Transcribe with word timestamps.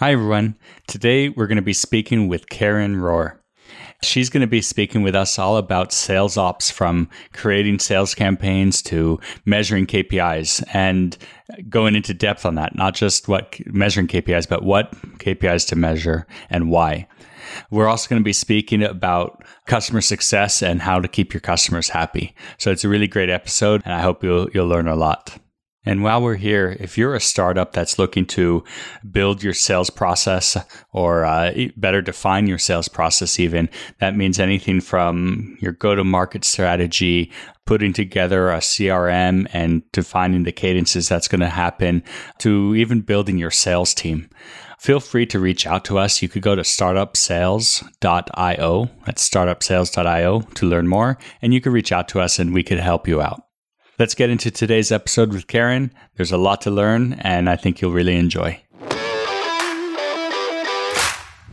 Hi, 0.00 0.12
everyone. 0.12 0.54
Today 0.86 1.28
we're 1.28 1.48
going 1.48 1.56
to 1.56 1.60
be 1.62 1.72
speaking 1.72 2.28
with 2.28 2.48
Karen 2.48 2.98
Rohr. 2.98 3.38
She's 4.00 4.30
going 4.30 4.42
to 4.42 4.46
be 4.46 4.62
speaking 4.62 5.02
with 5.02 5.16
us 5.16 5.40
all 5.40 5.56
about 5.56 5.92
sales 5.92 6.36
ops 6.36 6.70
from 6.70 7.08
creating 7.32 7.80
sales 7.80 8.14
campaigns 8.14 8.80
to 8.82 9.18
measuring 9.44 9.88
KPIs 9.88 10.62
and 10.72 11.18
going 11.68 11.96
into 11.96 12.14
depth 12.14 12.46
on 12.46 12.54
that, 12.54 12.76
not 12.76 12.94
just 12.94 13.26
what 13.26 13.58
measuring 13.66 14.06
KPIs, 14.06 14.48
but 14.48 14.62
what 14.62 14.92
KPIs 15.18 15.66
to 15.66 15.74
measure 15.74 16.28
and 16.48 16.70
why. 16.70 17.08
We're 17.72 17.88
also 17.88 18.08
going 18.08 18.22
to 18.22 18.24
be 18.24 18.32
speaking 18.32 18.84
about 18.84 19.42
customer 19.66 20.00
success 20.00 20.62
and 20.62 20.80
how 20.80 21.00
to 21.00 21.08
keep 21.08 21.34
your 21.34 21.40
customers 21.40 21.88
happy. 21.88 22.36
So 22.58 22.70
it's 22.70 22.84
a 22.84 22.88
really 22.88 23.08
great 23.08 23.30
episode 23.30 23.82
and 23.84 23.92
I 23.92 24.02
hope 24.02 24.22
you'll 24.22 24.48
you'll 24.54 24.68
learn 24.68 24.86
a 24.86 24.94
lot. 24.94 25.40
And 25.88 26.02
while 26.02 26.20
we're 26.20 26.34
here, 26.34 26.76
if 26.78 26.98
you're 26.98 27.14
a 27.14 27.20
startup 27.20 27.72
that's 27.72 27.98
looking 27.98 28.26
to 28.26 28.62
build 29.10 29.42
your 29.42 29.54
sales 29.54 29.88
process 29.88 30.54
or 30.92 31.24
uh, 31.24 31.54
better 31.78 32.02
define 32.02 32.46
your 32.46 32.58
sales 32.58 32.88
process, 32.88 33.40
even, 33.40 33.70
that 33.98 34.14
means 34.14 34.38
anything 34.38 34.82
from 34.82 35.56
your 35.62 35.72
go 35.72 35.94
to 35.94 36.04
market 36.04 36.44
strategy, 36.44 37.32
putting 37.64 37.94
together 37.94 38.50
a 38.50 38.58
CRM 38.58 39.46
and 39.54 39.82
defining 39.92 40.42
the 40.42 40.52
cadences 40.52 41.08
that's 41.08 41.26
going 41.26 41.40
to 41.40 41.48
happen, 41.48 42.02
to 42.40 42.74
even 42.74 43.00
building 43.00 43.38
your 43.38 43.50
sales 43.50 43.94
team. 43.94 44.28
Feel 44.78 45.00
free 45.00 45.24
to 45.24 45.40
reach 45.40 45.66
out 45.66 45.86
to 45.86 45.96
us. 45.96 46.20
You 46.20 46.28
could 46.28 46.42
go 46.42 46.54
to 46.54 46.60
startupsales.io. 46.60 48.90
That's 49.06 49.26
startupsales.io 49.26 50.40
to 50.40 50.66
learn 50.66 50.86
more. 50.86 51.16
And 51.40 51.54
you 51.54 51.62
could 51.62 51.72
reach 51.72 51.92
out 51.92 52.08
to 52.08 52.20
us 52.20 52.38
and 52.38 52.52
we 52.52 52.62
could 52.62 52.78
help 52.78 53.08
you 53.08 53.22
out. 53.22 53.47
Let's 53.98 54.14
get 54.14 54.30
into 54.30 54.52
today's 54.52 54.92
episode 54.92 55.32
with 55.32 55.48
Karen. 55.48 55.90
There's 56.14 56.30
a 56.30 56.36
lot 56.36 56.60
to 56.60 56.70
learn, 56.70 57.14
and 57.14 57.50
I 57.50 57.56
think 57.56 57.80
you'll 57.80 57.90
really 57.90 58.14
enjoy. 58.14 58.62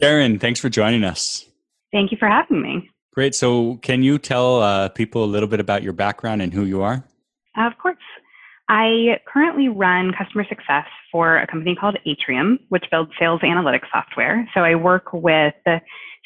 Karen, 0.00 0.38
thanks 0.38 0.60
for 0.60 0.68
joining 0.68 1.04
us. 1.04 1.44
Thank 1.92 2.12
you 2.12 2.18
for 2.18 2.28
having 2.28 2.62
me. 2.62 2.90
Great. 3.12 3.34
So, 3.34 3.76
can 3.82 4.02
you 4.02 4.18
tell 4.18 4.62
uh, 4.62 4.90
people 4.90 5.24
a 5.24 5.26
little 5.26 5.48
bit 5.48 5.58
about 5.58 5.82
your 5.82 5.92
background 5.92 6.40
and 6.40 6.54
who 6.54 6.64
you 6.64 6.82
are? 6.82 7.02
Of 7.56 7.72
course. 7.82 7.96
I 8.68 9.18
currently 9.26 9.68
run 9.68 10.12
customer 10.16 10.44
success 10.48 10.84
for 11.10 11.38
a 11.38 11.46
company 11.46 11.74
called 11.74 11.96
Atrium, 12.06 12.60
which 12.68 12.84
builds 12.90 13.10
sales 13.18 13.40
analytics 13.40 13.90
software. 13.92 14.48
So, 14.54 14.60
I 14.60 14.76
work 14.76 15.12
with 15.12 15.54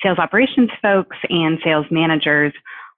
sales 0.02 0.18
operations 0.18 0.70
folks 0.82 1.16
and 1.30 1.58
sales 1.64 1.86
managers 1.90 2.52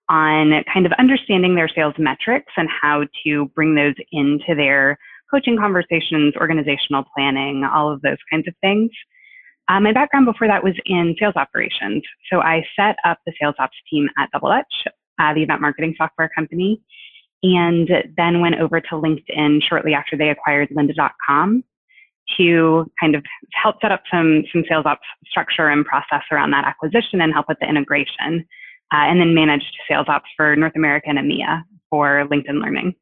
on 0.09 0.65
kind 0.73 0.87
of 0.87 0.93
understanding 0.99 1.55
their 1.55 1.69
sales 1.69 1.95
metrics 1.99 2.53
and 2.57 2.69
how 2.69 3.05
to 3.25 3.47
bring 3.55 3.75
those 3.75 3.95
into 4.13 4.55
their 4.55 4.99
coaching 5.31 5.57
conversations, 5.57 6.35
organizational 6.37 7.05
planning, 7.15 7.65
all 7.65 7.93
of 7.93 8.03
those 8.03 8.19
kinds 8.31 8.47
of 8.49 8.55
things. 8.61 8.91
Uh, 9.69 9.81
my 9.81 9.93
background 9.93 10.27
before 10.27 10.47
that 10.47 10.63
was 10.63 10.75
in 10.85 11.17
sales 11.19 11.37
operations. 11.37 12.03
So 12.31 12.41
I 12.41 12.65
set 12.77 12.97
up 13.05 13.19
the 13.25 13.33
sales 13.41 13.55
ops 13.59 13.77
team 13.91 14.09
at 14.19 14.31
Double 14.31 14.51
Dutch, 14.51 14.95
uh, 15.19 15.33
the 15.33 15.43
event 15.43 15.61
marketing 15.61 15.95
software 15.97 16.29
company, 16.29 16.83
and 17.43 17.89
then 18.17 18.41
went 18.41 18.57
over 18.57 18.81
to 18.81 18.95
LinkedIn 18.95 19.63
shortly 19.63 19.95
after 19.95 20.17
they 20.17 20.31
acquired 20.31 20.69
lynda.com 20.71 21.65
to 22.39 22.91
kind 22.99 23.15
of 23.15 23.25
help 23.53 23.77
set 23.81 23.93
up 23.93 24.03
some, 24.11 24.45
some 24.53 24.65
sales 24.69 24.87
ops 24.87 25.07
structure 25.27 25.69
and 25.69 25.85
process 25.85 26.23
around 26.31 26.51
that 26.53 26.65
acquisition 26.67 27.21
and 27.21 27.33
help 27.33 27.47
with 27.49 27.59
the 27.61 27.69
integration. 27.69 28.47
Uh, 28.93 29.09
and 29.09 29.21
then 29.21 29.35
managed 29.35 29.77
sales 29.89 30.07
ops 30.09 30.29
for 30.37 30.55
North 30.57 30.77
America 30.77 31.09
and 31.09 31.19
EMEA 31.19 31.63
for 31.91 32.27
LinkedIn 32.31 32.63
Learning. 32.63 32.95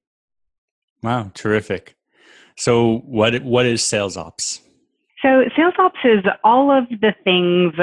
Wow, 1.02 1.30
terrific. 1.34 1.96
So, 2.56 2.98
what 3.04 3.42
what 3.42 3.66
is 3.66 3.84
sales 3.84 4.16
ops? 4.16 4.61
So, 5.22 5.44
sales 5.56 5.74
ops 5.78 6.00
is 6.04 6.24
all 6.42 6.70
of 6.70 6.88
the 6.88 7.14
things 7.22 7.74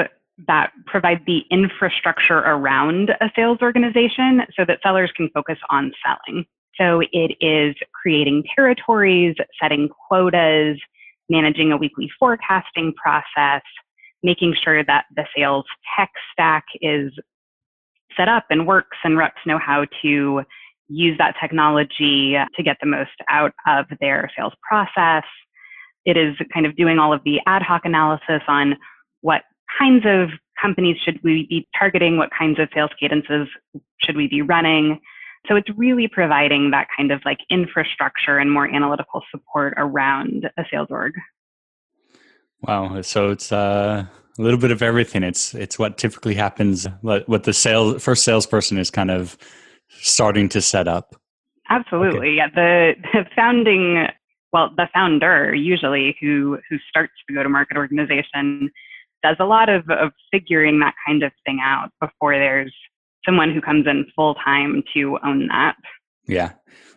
that 0.46 0.72
provide 0.86 1.22
the 1.26 1.42
infrastructure 1.50 2.38
around 2.38 3.10
a 3.20 3.30
sales 3.34 3.58
organization 3.62 4.42
so 4.54 4.64
that 4.66 4.80
sellers 4.82 5.10
can 5.16 5.30
focus 5.32 5.58
on 5.70 5.92
selling. 6.04 6.44
So, 6.78 7.00
it 7.12 7.36
is 7.40 7.74
creating 7.94 8.44
territories, 8.54 9.36
setting 9.60 9.88
quotas, 9.88 10.78
managing 11.30 11.72
a 11.72 11.78
weekly 11.78 12.10
forecasting 12.18 12.92
process, 13.02 13.62
making 14.22 14.54
sure 14.62 14.84
that 14.84 15.06
the 15.16 15.24
sales 15.34 15.64
tech 15.96 16.10
stack 16.32 16.64
is 16.82 17.10
set 18.16 18.28
up 18.28 18.44
and 18.50 18.66
works 18.66 18.98
and 19.02 19.16
reps 19.16 19.40
know 19.46 19.58
how 19.58 19.86
to 20.02 20.42
use 20.88 21.16
that 21.18 21.36
technology 21.40 22.36
to 22.54 22.62
get 22.62 22.76
the 22.80 22.86
most 22.86 23.10
out 23.30 23.52
of 23.66 23.86
their 24.00 24.30
sales 24.36 24.52
process 24.68 25.24
it 26.04 26.16
is 26.16 26.34
kind 26.52 26.66
of 26.66 26.76
doing 26.76 26.98
all 26.98 27.12
of 27.12 27.22
the 27.24 27.40
ad 27.46 27.62
hoc 27.62 27.82
analysis 27.84 28.42
on 28.48 28.76
what 29.20 29.42
kinds 29.78 30.04
of 30.06 30.30
companies 30.60 30.96
should 31.04 31.18
we 31.22 31.46
be 31.48 31.68
targeting, 31.78 32.16
what 32.16 32.30
kinds 32.36 32.58
of 32.58 32.68
sales 32.74 32.90
cadences 32.98 33.48
should 34.00 34.16
we 34.16 34.28
be 34.28 34.42
running. 34.42 35.00
So 35.48 35.56
it's 35.56 35.68
really 35.76 36.08
providing 36.08 36.70
that 36.72 36.88
kind 36.96 37.10
of 37.10 37.20
like 37.24 37.38
infrastructure 37.50 38.38
and 38.38 38.50
more 38.50 38.66
analytical 38.66 39.22
support 39.30 39.74
around 39.76 40.50
a 40.58 40.64
sales 40.70 40.88
org. 40.90 41.12
Wow. 42.62 43.00
So 43.00 43.30
it's 43.30 43.50
uh, 43.50 44.04
a 44.38 44.42
little 44.42 44.58
bit 44.58 44.70
of 44.70 44.82
everything. 44.82 45.22
It's 45.22 45.54
it's 45.54 45.78
what 45.78 45.96
typically 45.96 46.34
happens. 46.34 46.86
What 47.00 47.44
the 47.44 47.54
sales 47.54 48.02
first 48.02 48.22
salesperson 48.22 48.76
is 48.76 48.90
kind 48.90 49.10
of 49.10 49.38
starting 49.88 50.48
to 50.50 50.60
set 50.60 50.86
up. 50.86 51.16
Absolutely. 51.70 52.18
Okay. 52.18 52.36
Yeah. 52.36 52.48
The, 52.54 52.94
the 53.12 53.24
founding 53.34 54.08
well, 54.52 54.70
the 54.76 54.88
founder 54.92 55.54
usually 55.54 56.16
who 56.20 56.58
who 56.68 56.78
starts 56.88 57.12
the 57.28 57.34
go-to-market 57.34 57.76
organization 57.76 58.70
does 59.22 59.36
a 59.38 59.44
lot 59.44 59.68
of, 59.68 59.88
of 59.90 60.12
figuring 60.32 60.80
that 60.80 60.94
kind 61.06 61.22
of 61.22 61.32
thing 61.44 61.60
out 61.62 61.90
before 62.00 62.36
there's 62.38 62.74
someone 63.24 63.52
who 63.52 63.60
comes 63.60 63.86
in 63.86 64.06
full 64.16 64.34
time 64.34 64.82
to 64.94 65.18
own 65.24 65.48
that. 65.48 65.76
Yeah. 66.26 66.52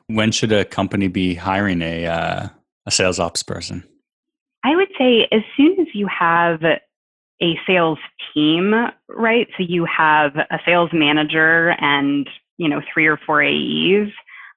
When 0.07 0.31
should 0.31 0.51
a 0.51 0.65
company 0.65 1.07
be 1.07 1.35
hiring 1.35 1.81
a 1.81 2.05
uh, 2.05 2.47
a 2.85 2.91
sales 2.91 3.19
ops 3.19 3.43
person? 3.43 3.83
I 4.63 4.75
would 4.75 4.89
say 4.97 5.27
as 5.31 5.41
soon 5.57 5.79
as 5.79 5.87
you 5.93 6.07
have 6.07 6.61
a 6.63 7.59
sales 7.67 7.99
team, 8.33 8.73
right? 9.09 9.47
So 9.57 9.63
you 9.67 9.85
have 9.85 10.35
a 10.35 10.59
sales 10.65 10.89
manager 10.93 11.75
and 11.79 12.27
you 12.57 12.69
know 12.69 12.81
three 12.93 13.07
or 13.07 13.17
four 13.17 13.43
AEs 13.43 14.11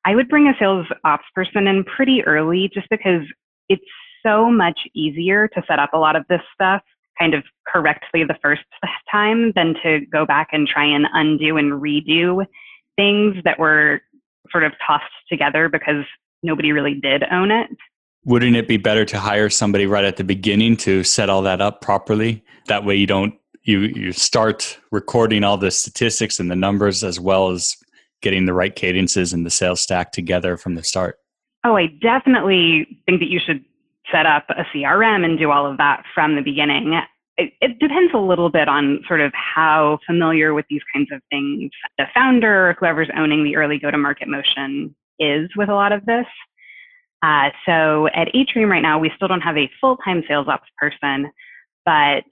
I 0.06 0.15
would 0.15 0.28
bring 0.28 0.47
a 0.47 0.53
sales 0.59 0.87
ops 1.05 1.25
person 1.34 1.67
in 1.67 1.83
pretty 1.84 2.22
early 2.25 2.71
just 2.72 2.89
because 2.89 3.22
it's 3.69 3.84
so 4.25 4.50
much 4.50 4.78
easier 4.94 5.49
to 5.49 5.62
set 5.69 5.81
up 5.81 5.91
a 5.93 5.99
lot 5.99 6.15
of 6.15 6.25
this 6.28 6.41
stuff 6.55 6.83
kind 7.19 7.34
of 7.34 7.43
correctly 7.67 8.22
the 8.22 8.37
first 8.41 8.62
time 9.11 9.53
than 9.56 9.75
to 9.83 10.00
go 10.12 10.25
back 10.25 10.49
and 10.53 10.69
try 10.69 10.84
and 10.84 11.06
undo 11.12 11.56
and 11.56 11.72
redo 11.72 12.47
things 12.95 13.37
that 13.45 13.59
were 13.59 14.00
sort 14.50 14.62
of 14.62 14.72
tossed 14.87 15.05
together 15.28 15.69
because 15.69 16.05
nobody 16.43 16.71
really 16.71 16.95
did 16.95 17.25
own 17.33 17.50
it. 17.50 17.69
Wouldn't 18.25 18.56
it 18.56 18.69
be 18.69 18.77
better 18.77 19.04
to 19.07 19.19
hire 19.19 19.51
somebody 19.51 19.86
right 19.86 20.04
at 20.04 20.16
the 20.16 20.25
beginning 20.25 20.77
to 20.78 21.03
set 21.03 21.28
all 21.28 21.42
that 21.42 21.60
up 21.60 21.81
properly? 21.81 22.45
That 22.66 22.84
way 22.84 22.95
you 22.95 23.07
don't 23.07 23.34
you 23.65 23.81
you 23.81 24.13
start 24.13 24.78
recording 24.92 25.42
all 25.42 25.57
the 25.57 25.72
statistics 25.72 26.39
and 26.39 26.51
the 26.51 26.57
numbers 26.57 27.03
as 27.03 27.19
well 27.19 27.51
as 27.51 27.77
getting 28.22 28.47
the 28.47 28.54
right 28.54 28.74
cadences 28.74 29.33
and 29.33 29.45
the 29.45 29.51
sales 29.51 29.80
stack 29.80 30.13
together 30.13 30.57
from 30.57 30.74
the 30.74 30.83
start? 30.83 31.18
Oh, 31.65 31.77
I 31.77 31.86
definitely 31.86 33.01
think 33.07 33.21
that 33.21 33.28
you 33.28 33.41
should 33.45 33.65
set 34.13 34.27
up 34.27 34.47
a 34.51 34.65
CRM 34.74 35.24
and 35.24 35.39
do 35.39 35.51
all 35.51 35.71
of 35.71 35.78
that 35.78 36.04
from 36.15 36.36
the 36.36 36.42
beginning. 36.42 37.01
It, 37.36 37.53
it, 37.60 37.78
depends 37.78 38.15
a 38.15 38.18
little 38.18 38.51
bit 38.51 38.68
on 38.68 39.01
sort 39.07 39.21
of 39.21 39.33
how 39.34 39.98
familiar 40.07 40.54
with 40.54 40.65
these 40.71 40.80
kinds 40.95 41.09
of 41.13 41.21
things 41.30 41.71
the 41.98 42.07
founder 42.15 42.71
or 42.71 42.77
whoever's 42.78 43.10
owning 43.15 43.45
the 43.45 43.57
early 43.57 43.78
go 43.78 43.91
to 43.91 43.98
market 43.98 44.27
motion 44.27 44.95
is 45.19 45.51
with 45.57 45.69
a 45.69 45.74
lot 45.74 45.92
of 45.92 46.07
this. 46.07 46.27
Uh, 47.22 47.51
so 47.66 48.09
at 48.15 48.34
Atrium 48.34 48.71
right 48.71 48.80
now, 48.80 48.98
we 48.98 49.10
still 49.16 49.28
don't 49.28 49.41
have 49.41 49.57
a 49.57 49.71
full 49.80 49.97
time 49.98 50.22
sales 50.28 50.48
ops 50.48 50.69
person, 50.78 51.30
but 51.84 52.24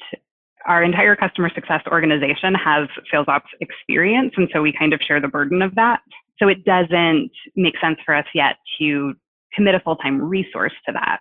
our 0.67 0.83
entire 0.83 1.17
customer 1.17 1.51
success 1.55 1.83
organization 1.91 2.55
has 2.55 2.89
sales 3.11 3.27
ops 3.29 3.51
experience, 3.61 4.33
and 4.37 4.49
so 4.53 4.63
we 4.63 4.73
kind 4.73 4.93
of 4.93 5.01
share 5.01 5.21
the 5.21 5.29
burden 5.29 5.63
of 5.63 5.75
that. 5.75 6.01
So 6.39 6.49
it 6.49 6.65
doesn't 6.65 7.31
make 7.55 7.75
sense 7.81 7.99
for 8.05 8.15
us 8.15 8.27
yet 8.35 8.57
to 8.79 9.15
commit 9.55 9.75
a 9.75 9.81
full 9.81 9.97
time 9.97 10.21
resource 10.21 10.73
to 10.87 10.93
that, 10.93 11.21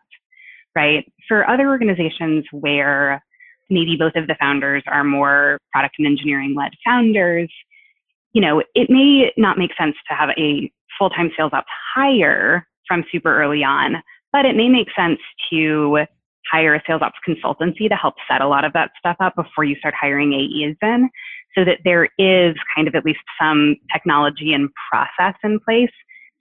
right? 0.75 1.05
For 1.27 1.47
other 1.49 1.67
organizations 1.67 2.45
where 2.51 3.23
maybe 3.69 3.95
both 3.97 4.15
of 4.15 4.27
the 4.27 4.35
founders 4.39 4.83
are 4.87 5.03
more 5.03 5.57
product 5.71 5.95
and 5.99 6.07
engineering 6.07 6.55
led 6.57 6.71
founders, 6.85 7.51
you 8.33 8.41
know, 8.41 8.63
it 8.75 8.89
may 8.89 9.31
not 9.37 9.57
make 9.57 9.71
sense 9.77 9.95
to 10.09 10.15
have 10.15 10.29
a 10.37 10.71
full 10.97 11.09
time 11.09 11.31
sales 11.37 11.51
ops 11.53 11.67
hire 11.95 12.67
from 12.87 13.03
super 13.11 13.41
early 13.41 13.63
on, 13.63 14.01
but 14.31 14.45
it 14.45 14.55
may 14.55 14.67
make 14.67 14.87
sense 14.95 15.19
to 15.51 16.05
hire 16.51 16.75
a 16.75 16.81
sales 16.85 17.01
ops 17.01 17.17
consultancy 17.27 17.89
to 17.89 17.95
help 17.95 18.15
set 18.29 18.41
a 18.41 18.47
lot 18.47 18.65
of 18.65 18.73
that 18.73 18.91
stuff 18.97 19.17
up 19.19 19.35
before 19.35 19.63
you 19.63 19.75
start 19.75 19.93
hiring 19.99 20.33
AEs 20.33 20.75
in 20.81 21.09
so 21.55 21.63
that 21.63 21.79
there 21.83 22.09
is 22.17 22.55
kind 22.75 22.87
of 22.87 22.95
at 22.95 23.05
least 23.05 23.19
some 23.39 23.75
technology 23.91 24.53
and 24.53 24.69
process 24.91 25.35
in 25.43 25.59
place 25.59 25.91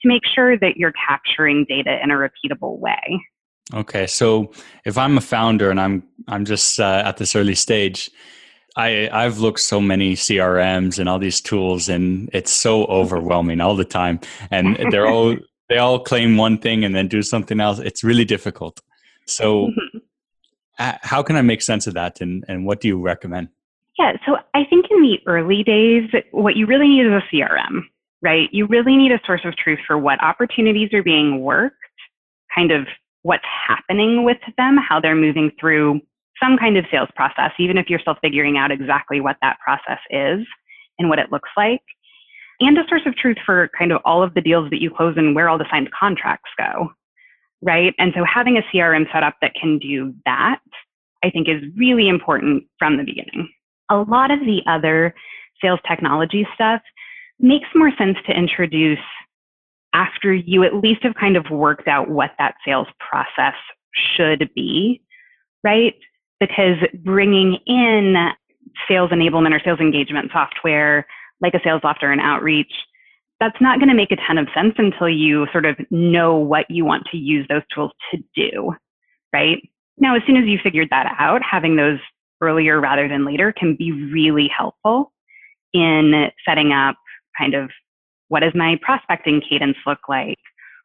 to 0.01 0.09
make 0.09 0.23
sure 0.35 0.59
that 0.59 0.77
you're 0.77 0.93
capturing 0.93 1.65
data 1.69 2.03
in 2.03 2.11
a 2.11 2.15
repeatable 2.15 2.79
way. 2.79 3.21
Okay, 3.75 4.07
so 4.07 4.53
if 4.85 4.99
I'm 4.99 5.17
a 5.17 5.21
founder 5.21 5.71
and 5.71 5.81
I'm 5.81 6.03
I'm 6.29 6.45
just 6.45 6.81
uh, 6.81 7.03
at 7.05 7.17
this 7.17 7.37
early 7.37 7.55
stage, 7.55 8.11
I 8.77 9.09
I've 9.13 9.39
looked 9.39 9.61
so 9.61 9.81
many 9.81 10.15
CRMs 10.15 10.99
and 10.99 11.09
all 11.09 11.19
these 11.19 11.41
tools, 11.41 11.89
and 11.89 12.29
it's 12.33 12.53
so 12.53 12.85
overwhelming 12.87 13.61
all 13.61 13.77
the 13.77 13.85
time, 13.85 14.21
and 14.51 14.77
they're 14.91 15.07
all 15.07 15.37
they 15.69 15.79
all 15.79 16.01
claim 16.01 16.37
one 16.37 16.59
thing 16.59 16.85
and 16.85 16.95
then 16.95 17.09
do 17.09 17.23
something 17.23 17.61
else. 17.61 17.79
It's 17.79 18.03
really 18.05 18.25
difficult. 18.25 18.81
So, 19.27 19.69
mm-hmm. 19.69 19.92
How 20.79 21.23
can 21.23 21.37
I 21.37 21.43
make 21.43 21.63
sense 21.63 21.87
of 21.87 21.95
that, 21.95 22.21
and 22.21 22.45
and 22.49 22.67
what 22.67 22.81
do 22.81 22.89
you 22.89 23.01
recommend? 23.01 23.49
Yeah, 23.99 24.15
so 24.25 24.37
I 24.55 24.65
think 24.65 24.87
in 24.91 25.03
the 25.03 25.19
early 25.27 25.63
days, 25.63 26.11
what 26.31 26.57
you 26.57 26.67
really 26.67 26.89
need 26.89 27.07
is 27.07 27.13
a 27.13 27.23
CRM, 27.35 27.83
right? 28.23 28.49
You 28.53 28.67
really 28.67 28.97
need 28.97 29.13
a 29.13 29.21
source 29.27 29.43
of 29.45 29.55
truth 29.57 29.81
for 29.87 29.99
what 29.99 30.23
opportunities 30.23 30.93
are 30.95 31.03
being 31.03 31.43
worked, 31.43 31.77
kind 32.55 32.73
of 32.73 32.87
what's 33.23 33.45
happening 33.69 34.25
with 34.25 34.39
them, 34.57 34.79
how 34.79 34.99
they're 34.99 35.15
moving 35.15 35.51
through 35.61 36.01
some 36.43 36.57
kind 36.57 36.77
of 36.77 36.85
sales 36.91 37.09
process, 37.15 37.53
even 37.59 37.79
if 37.79 37.89
you're 37.89 38.01
still 38.01 38.17
figuring 38.21 38.57
out 38.57 38.73
exactly 38.73 39.21
what 39.21 39.37
that 39.43 39.59
process 39.61 40.01
is 40.11 40.45
and 40.99 41.09
what 41.09 41.19
it 41.19 41.31
looks 41.31 41.51
like, 41.57 41.83
and 42.61 42.79
a 42.79 42.83
source 42.89 43.03
of 43.07 43.15
truth 43.17 43.37
for 43.45 43.71
kind 43.79 43.93
of 43.93 44.01
all 44.05 44.23
of 44.23 44.35
the 44.35 44.41
deals 44.41 44.71
that 44.71 44.81
you 44.81 44.91
close 44.91 45.15
and 45.17 45.35
where 45.35 45.49
all 45.49 45.59
the 45.59 45.67
signed 45.71 45.91
contracts 45.93 46.51
go, 46.59 46.91
right? 47.63 47.95
And 47.99 48.13
so 48.15 48.25
having 48.25 48.57
a 48.57 48.63
CRM 48.75 49.11
set 49.13 49.23
up 49.23 49.37
that 49.41 49.55
can 49.55 49.79
do 49.79 50.15
that, 50.27 50.61
I 51.25 51.31
think 51.31 51.49
is 51.49 51.63
really 51.77 52.09
important 52.09 52.65
from 52.79 52.97
the 52.97 53.05
beginning. 53.05 53.49
A 53.91 53.99
lot 53.99 54.31
of 54.31 54.41
the 54.41 54.63
other 54.67 55.15
sales 55.61 55.81
technology 55.89 56.47
stuff 56.55 56.83
makes 57.39 57.69
more 57.75 57.93
sense 57.97 58.17
to 58.27 58.37
introduce 58.37 58.99
after 59.95 60.33
you 60.33 60.65
at 60.65 60.75
least 60.75 61.03
have 61.03 61.15
kind 61.15 61.37
of 61.37 61.51
worked 61.51 61.87
out 61.87 62.11
what 62.11 62.31
that 62.39 62.55
sales 62.65 62.89
process 62.99 63.55
should 63.95 64.51
be, 64.55 65.03
right? 65.63 65.95
Because 66.41 66.77
bringing 67.05 67.59
in 67.67 68.29
sales 68.89 69.11
enablement 69.11 69.55
or 69.55 69.61
sales 69.65 69.81
engagement 69.81 70.31
software 70.33 71.07
like 71.41 71.55
a 71.55 71.59
SalesLoft 71.59 72.03
or 72.03 72.13
an 72.13 72.21
outreach, 72.21 72.73
that's 73.43 73.61
not 73.61 73.81
going 73.81 73.89
to 73.89 73.95
make 73.95 74.13
a 74.13 74.17
ton 74.25 74.39
of 74.39 74.47
sense 74.55 74.75
until 74.79 75.09
you 75.09 75.49
sort 75.51 75.67
of 75.67 75.75
know 75.91 76.37
what 76.37 76.65
you 76.71 76.85
want 76.85 77.03
to 77.11 77.17
use 77.17 77.45
those 77.49 77.63
tools 77.75 77.91
to 78.13 78.23
do, 78.37 78.73
right? 79.33 79.61
Now, 79.99 80.15
as 80.15 80.23
soon 80.29 80.37
as 80.37 80.45
you 80.45 80.61
figured 80.63 80.91
that 80.91 81.13
out, 81.19 81.43
having 81.43 81.75
those 81.75 81.99
earlier 82.41 82.81
rather 82.81 83.09
than 83.09 83.25
later 83.25 83.53
can 83.53 83.75
be 83.75 83.91
really 83.91 84.49
helpful 84.57 85.13
in 85.73 86.31
setting 86.47 86.71
up 86.71 86.95
kind 87.37 87.55
of 87.55 87.69
what 88.29 88.41
does 88.41 88.55
my 88.55 88.79
prospecting 88.81 89.43
cadence 89.47 89.77
look 89.89 90.09
like? 90.09 90.39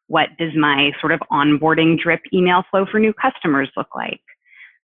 What 0.08 0.30
does 0.40 0.56
my 0.56 0.94
sort 1.00 1.12
of 1.12 1.20
onboarding 1.32 2.00
drip 2.00 2.22
email 2.34 2.64
flow 2.72 2.88
for 2.90 3.00
new 3.00 3.14
customers 3.14 3.70
look 3.78 3.94
like? 3.96 4.22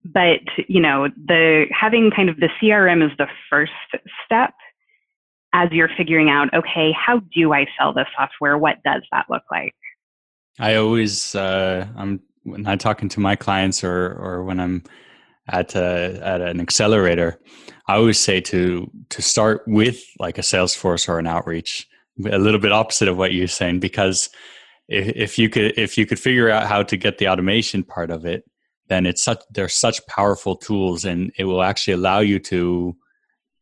But, 0.05 0.41
you 0.67 0.79
know, 0.79 1.07
the 1.25 1.65
having 1.71 2.11
kind 2.11 2.29
of 2.29 2.37
the 2.37 2.49
CRM 2.61 3.03
is 3.03 3.17
the 3.17 3.27
first 3.49 3.71
step 4.25 4.53
as 5.53 5.71
you're 5.71 5.89
figuring 5.95 6.29
out, 6.29 6.53
okay, 6.53 6.91
how 6.93 7.21
do 7.33 7.53
I 7.53 7.65
sell 7.77 7.93
this 7.93 8.07
software? 8.17 8.57
What 8.57 8.77
does 8.83 9.03
that 9.11 9.25
look 9.29 9.43
like? 9.51 9.73
I 10.59 10.75
always, 10.75 11.35
uh, 11.35 11.87
I'm 11.95 12.21
when 12.43 12.67
I'm 12.67 12.77
talking 12.77 13.09
to 13.09 13.19
my 13.19 13.35
clients 13.35 13.83
or 13.83 14.13
or 14.13 14.43
when 14.43 14.59
I'm 14.59 14.83
at 15.49 15.75
a, 15.75 16.19
at 16.23 16.41
an 16.41 16.59
accelerator, 16.59 17.39
I 17.87 17.95
always 17.95 18.19
say 18.19 18.41
to 18.41 18.89
to 19.09 19.21
start 19.21 19.63
with 19.67 20.01
like 20.19 20.37
a 20.37 20.41
Salesforce 20.41 21.07
or 21.07 21.19
an 21.19 21.27
outreach 21.27 21.87
a 22.25 22.37
little 22.37 22.59
bit 22.59 22.71
opposite 22.71 23.07
of 23.07 23.17
what 23.17 23.33
you're 23.33 23.47
saying 23.47 23.79
because 23.79 24.29
if, 24.87 25.07
if 25.15 25.39
you 25.39 25.49
could 25.49 25.73
if 25.77 25.97
you 25.97 26.05
could 26.05 26.19
figure 26.19 26.49
out 26.49 26.67
how 26.67 26.83
to 26.83 26.97
get 26.97 27.17
the 27.17 27.27
automation 27.27 27.83
part 27.83 28.11
of 28.11 28.25
it 28.25 28.43
then 28.87 29.05
it's 29.05 29.23
such 29.23 29.41
they're 29.49 29.69
such 29.69 30.05
powerful 30.07 30.55
tools 30.55 31.05
and 31.05 31.31
it 31.37 31.45
will 31.45 31.63
actually 31.63 31.93
allow 31.93 32.19
you 32.19 32.37
to 32.37 32.95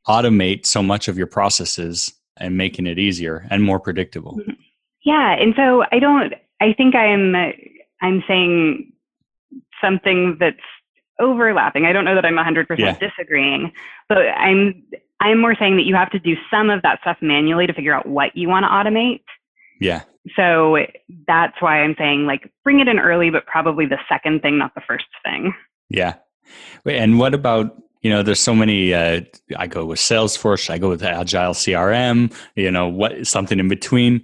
automate 0.07 0.65
so 0.65 0.81
much 0.81 1.07
of 1.07 1.17
your 1.17 1.27
processes 1.27 2.13
and 2.37 2.57
making 2.57 2.87
it 2.87 2.97
easier 2.97 3.47
and 3.49 3.63
more 3.63 3.79
predictable 3.79 4.33
mm-hmm. 4.37 4.51
yeah 5.03 5.33
and 5.33 5.53
so 5.55 5.83
i 5.91 5.99
don't 5.99 6.33
i 6.59 6.73
think 6.73 6.95
i'm 6.95 7.35
i'm 8.01 8.23
saying 8.27 8.91
something 9.81 10.37
that's 10.39 10.57
overlapping 11.19 11.85
i 11.85 11.93
don't 11.93 12.05
know 12.05 12.15
that 12.15 12.25
i'm 12.25 12.35
100% 12.35 12.65
yeah. 12.79 12.97
disagreeing 12.97 13.71
but 14.09 14.17
i'm 14.37 14.83
I'm 15.21 15.39
more 15.39 15.55
saying 15.55 15.77
that 15.77 15.83
you 15.85 15.95
have 15.95 16.09
to 16.11 16.19
do 16.19 16.35
some 16.49 16.69
of 16.69 16.81
that 16.81 16.99
stuff 17.01 17.17
manually 17.21 17.67
to 17.67 17.73
figure 17.73 17.93
out 17.93 18.07
what 18.07 18.35
you 18.35 18.49
want 18.49 18.63
to 18.63 18.69
automate. 18.69 19.21
Yeah. 19.79 20.01
So 20.35 20.77
that's 21.27 21.61
why 21.61 21.81
I'm 21.81 21.95
saying 21.97 22.25
like 22.25 22.51
bring 22.63 22.79
it 22.79 22.87
in 22.87 22.99
early, 22.99 23.29
but 23.29 23.45
probably 23.45 23.85
the 23.85 23.99
second 24.09 24.41
thing, 24.41 24.57
not 24.57 24.73
the 24.73 24.81
first 24.81 25.05
thing. 25.23 25.53
Yeah. 25.89 26.15
And 26.85 27.19
what 27.19 27.33
about 27.35 27.81
you 28.01 28.09
know 28.09 28.23
there's 28.23 28.39
so 28.39 28.55
many 28.55 28.93
uh, 28.93 29.21
i 29.57 29.67
go 29.67 29.85
with 29.85 29.99
salesforce 29.99 30.69
i 30.69 30.77
go 30.77 30.89
with 30.89 31.03
agile 31.03 31.53
crm 31.53 32.33
you 32.55 32.71
know 32.71 32.87
what 32.87 33.25
something 33.25 33.59
in 33.59 33.67
between 33.67 34.23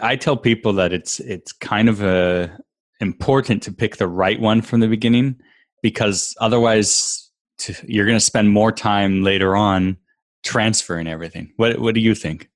i 0.00 0.16
tell 0.16 0.36
people 0.36 0.72
that 0.72 0.92
it's 0.92 1.20
it's 1.20 1.52
kind 1.52 1.88
of 1.88 2.02
a 2.02 2.50
uh, 2.52 2.56
important 3.00 3.62
to 3.62 3.72
pick 3.72 3.96
the 3.96 4.08
right 4.08 4.40
one 4.40 4.62
from 4.62 4.80
the 4.80 4.88
beginning 4.88 5.36
because 5.82 6.34
otherwise 6.40 7.30
to, 7.58 7.74
you're 7.86 8.06
going 8.06 8.18
to 8.18 8.24
spend 8.24 8.50
more 8.50 8.72
time 8.72 9.22
later 9.22 9.56
on 9.56 9.96
transferring 10.42 11.06
everything. 11.06 11.52
What 11.56 11.78
what 11.78 11.94
do 11.94 12.00
you 12.00 12.14
think? 12.14 12.48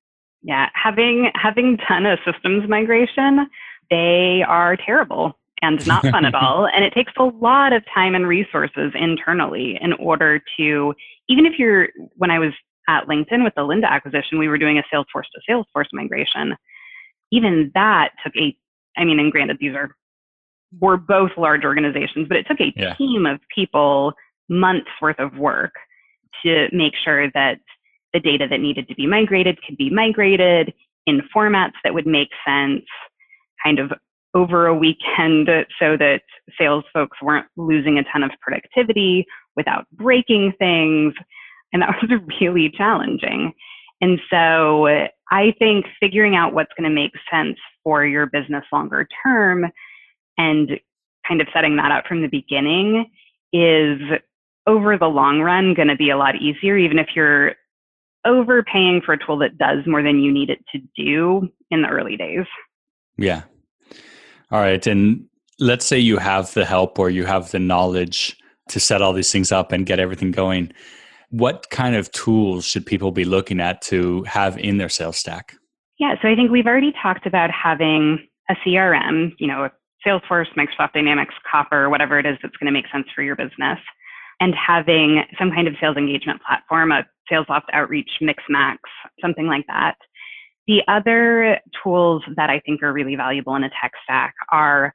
Yeah, 0.42 0.68
having 0.74 1.30
having 1.34 1.78
done 1.88 2.06
a 2.06 2.16
systems 2.24 2.68
migration, 2.68 3.48
they 3.90 4.44
are 4.46 4.76
terrible 4.76 5.37
and 5.62 5.84
not 5.86 6.04
fun 6.06 6.24
at 6.24 6.34
all. 6.34 6.66
And 6.66 6.84
it 6.84 6.92
takes 6.92 7.12
a 7.18 7.24
lot 7.24 7.72
of 7.72 7.82
time 7.92 8.14
and 8.14 8.26
resources 8.26 8.92
internally 8.94 9.78
in 9.80 9.92
order 9.94 10.40
to 10.58 10.94
even 11.28 11.46
if 11.46 11.58
you're 11.58 11.88
when 12.16 12.30
I 12.30 12.38
was 12.38 12.52
at 12.88 13.06
LinkedIn 13.06 13.44
with 13.44 13.54
the 13.54 13.62
Lynda 13.62 13.88
acquisition, 13.88 14.38
we 14.38 14.48
were 14.48 14.58
doing 14.58 14.78
a 14.78 14.82
Salesforce 14.94 15.26
to 15.34 15.40
Salesforce 15.48 15.88
migration. 15.92 16.56
Even 17.30 17.70
that 17.74 18.10
took 18.24 18.34
a 18.36 18.56
I 18.96 19.04
mean, 19.04 19.20
and 19.20 19.30
granted 19.30 19.58
these 19.60 19.74
are 19.74 19.90
we're 20.80 20.96
both 20.96 21.30
large 21.36 21.64
organizations, 21.64 22.28
but 22.28 22.36
it 22.36 22.46
took 22.46 22.60
a 22.60 22.72
yeah. 22.76 22.94
team 22.94 23.26
of 23.26 23.40
people 23.54 24.12
months 24.48 24.88
worth 25.00 25.18
of 25.18 25.36
work 25.36 25.72
to 26.42 26.68
make 26.72 26.92
sure 27.02 27.30
that 27.32 27.58
the 28.12 28.20
data 28.20 28.46
that 28.48 28.60
needed 28.60 28.88
to 28.88 28.94
be 28.94 29.06
migrated 29.06 29.58
could 29.66 29.76
be 29.76 29.90
migrated 29.90 30.72
in 31.06 31.22
formats 31.34 31.72
that 31.84 31.94
would 31.94 32.06
make 32.06 32.28
sense 32.46 32.84
kind 33.62 33.78
of 33.78 33.92
over 34.34 34.66
a 34.66 34.74
weekend 34.74 35.48
so 35.78 35.96
that 35.96 36.22
sales 36.58 36.84
folks 36.92 37.16
weren't 37.22 37.46
losing 37.56 37.98
a 37.98 38.04
ton 38.04 38.22
of 38.22 38.30
productivity 38.40 39.26
without 39.56 39.86
breaking 39.92 40.52
things. 40.58 41.14
And 41.72 41.82
that 41.82 41.96
was 42.02 42.20
really 42.40 42.70
challenging. 42.70 43.52
And 44.00 44.20
so 44.30 44.86
I 45.30 45.54
think 45.58 45.86
figuring 45.98 46.36
out 46.36 46.54
what's 46.54 46.72
going 46.78 46.88
to 46.88 46.94
make 46.94 47.12
sense 47.30 47.56
for 47.82 48.06
your 48.06 48.26
business 48.26 48.64
longer 48.72 49.08
term 49.24 49.66
and 50.36 50.78
kind 51.26 51.40
of 51.40 51.48
setting 51.52 51.76
that 51.76 51.90
up 51.90 52.06
from 52.06 52.22
the 52.22 52.28
beginning 52.28 53.10
is 53.52 54.00
over 54.66 54.96
the 54.96 55.06
long 55.06 55.40
run 55.40 55.74
going 55.74 55.88
to 55.88 55.96
be 55.96 56.10
a 56.10 56.16
lot 56.16 56.36
easier, 56.36 56.76
even 56.76 56.98
if 56.98 57.08
you're 57.16 57.54
overpaying 58.26 59.00
for 59.04 59.14
a 59.14 59.26
tool 59.26 59.38
that 59.38 59.58
does 59.58 59.86
more 59.86 60.02
than 60.02 60.20
you 60.20 60.32
need 60.32 60.50
it 60.50 60.64
to 60.72 60.80
do 60.96 61.48
in 61.70 61.82
the 61.82 61.88
early 61.88 62.16
days. 62.16 62.46
Yeah. 63.16 63.42
All 64.50 64.60
right. 64.60 64.86
And 64.86 65.24
let's 65.58 65.84
say 65.84 65.98
you 65.98 66.18
have 66.18 66.52
the 66.54 66.64
help 66.64 66.98
or 66.98 67.10
you 67.10 67.24
have 67.26 67.50
the 67.50 67.58
knowledge 67.58 68.36
to 68.68 68.80
set 68.80 69.02
all 69.02 69.12
these 69.12 69.32
things 69.32 69.52
up 69.52 69.72
and 69.72 69.86
get 69.86 69.98
everything 69.98 70.30
going. 70.30 70.72
What 71.30 71.68
kind 71.70 71.94
of 71.94 72.10
tools 72.12 72.64
should 72.64 72.86
people 72.86 73.12
be 73.12 73.24
looking 73.24 73.60
at 73.60 73.82
to 73.82 74.22
have 74.24 74.58
in 74.58 74.78
their 74.78 74.88
sales 74.88 75.18
stack? 75.18 75.54
Yeah, 75.98 76.14
so 76.22 76.28
I 76.28 76.36
think 76.36 76.50
we've 76.50 76.66
already 76.66 76.92
talked 77.02 77.26
about 77.26 77.50
having 77.50 78.26
a 78.48 78.54
CRM, 78.64 79.32
you 79.38 79.46
know, 79.46 79.68
Salesforce, 80.06 80.46
Microsoft 80.56 80.92
Dynamics, 80.94 81.34
Copper, 81.50 81.90
whatever 81.90 82.18
it 82.18 82.26
is 82.26 82.38
that's 82.40 82.56
going 82.56 82.66
to 82.66 82.72
make 82.72 82.86
sense 82.92 83.06
for 83.14 83.22
your 83.22 83.36
business, 83.36 83.78
and 84.40 84.54
having 84.54 85.24
some 85.38 85.50
kind 85.50 85.66
of 85.66 85.74
sales 85.80 85.96
engagement 85.96 86.40
platform, 86.46 86.92
a 86.92 87.04
SalesLoft 87.30 87.64
Outreach, 87.72 88.10
Mixmax, 88.22 88.78
something 89.20 89.46
like 89.46 89.66
that. 89.66 89.96
The 90.68 90.82
other 90.86 91.58
tools 91.82 92.22
that 92.36 92.50
I 92.50 92.60
think 92.60 92.82
are 92.82 92.92
really 92.92 93.16
valuable 93.16 93.56
in 93.56 93.64
a 93.64 93.70
tech 93.70 93.92
stack 94.04 94.34
are 94.52 94.92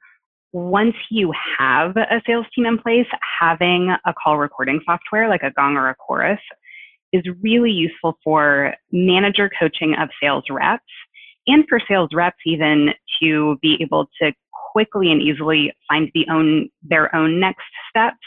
once 0.52 0.94
you 1.10 1.34
have 1.58 1.98
a 1.98 2.22
sales 2.28 2.46
team 2.56 2.68
in 2.68 2.78
place, 2.78 3.08
having 3.40 3.90
a 4.06 4.14
call 4.14 4.38
recording 4.38 4.80
software 4.86 5.28
like 5.28 5.42
a 5.42 5.50
Gong 5.50 5.76
or 5.76 5.90
a 5.90 5.96
Chorus 5.96 6.40
is 7.12 7.24
really 7.42 7.72
useful 7.72 8.20
for 8.24 8.76
manager 8.92 9.50
coaching 9.60 9.96
of 10.00 10.10
sales 10.22 10.44
reps 10.52 10.84
and 11.48 11.66
for 11.68 11.80
sales 11.88 12.10
reps 12.14 12.38
even 12.46 12.90
to 13.20 13.58
be 13.64 13.78
able 13.82 14.08
to 14.22 14.32
quickly 14.72 15.12
and 15.12 15.24
easily 15.24 15.74
find 15.88 16.12
the 16.14 16.28
own 16.30 16.70
their 16.84 17.14
own 17.16 17.40
next 17.40 17.66
steps, 17.90 18.18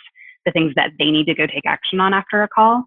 the 0.44 0.50
things 0.50 0.72
that 0.74 0.90
they 0.98 1.12
need 1.12 1.26
to 1.26 1.34
go 1.34 1.46
take 1.46 1.64
action 1.64 2.00
on 2.00 2.12
after 2.12 2.42
a 2.42 2.48
call 2.48 2.84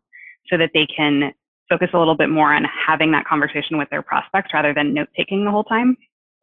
so 0.50 0.58
that 0.58 0.72
they 0.74 0.86
can 0.86 1.34
focus 1.70 1.90
a 1.94 2.00
little 2.00 2.16
bit 2.16 2.30
more 2.30 2.54
on 2.54 2.66
having 2.66 3.12
that 3.12 3.26
conversation 3.26 3.78
with 3.78 3.90
their 3.90 4.02
prospects 4.02 4.54
rather 4.54 4.74
than 4.74 4.94
note 4.94 5.10
taking 5.16 5.46
the 5.46 5.52
whole 5.52 5.64
time. 5.64 5.96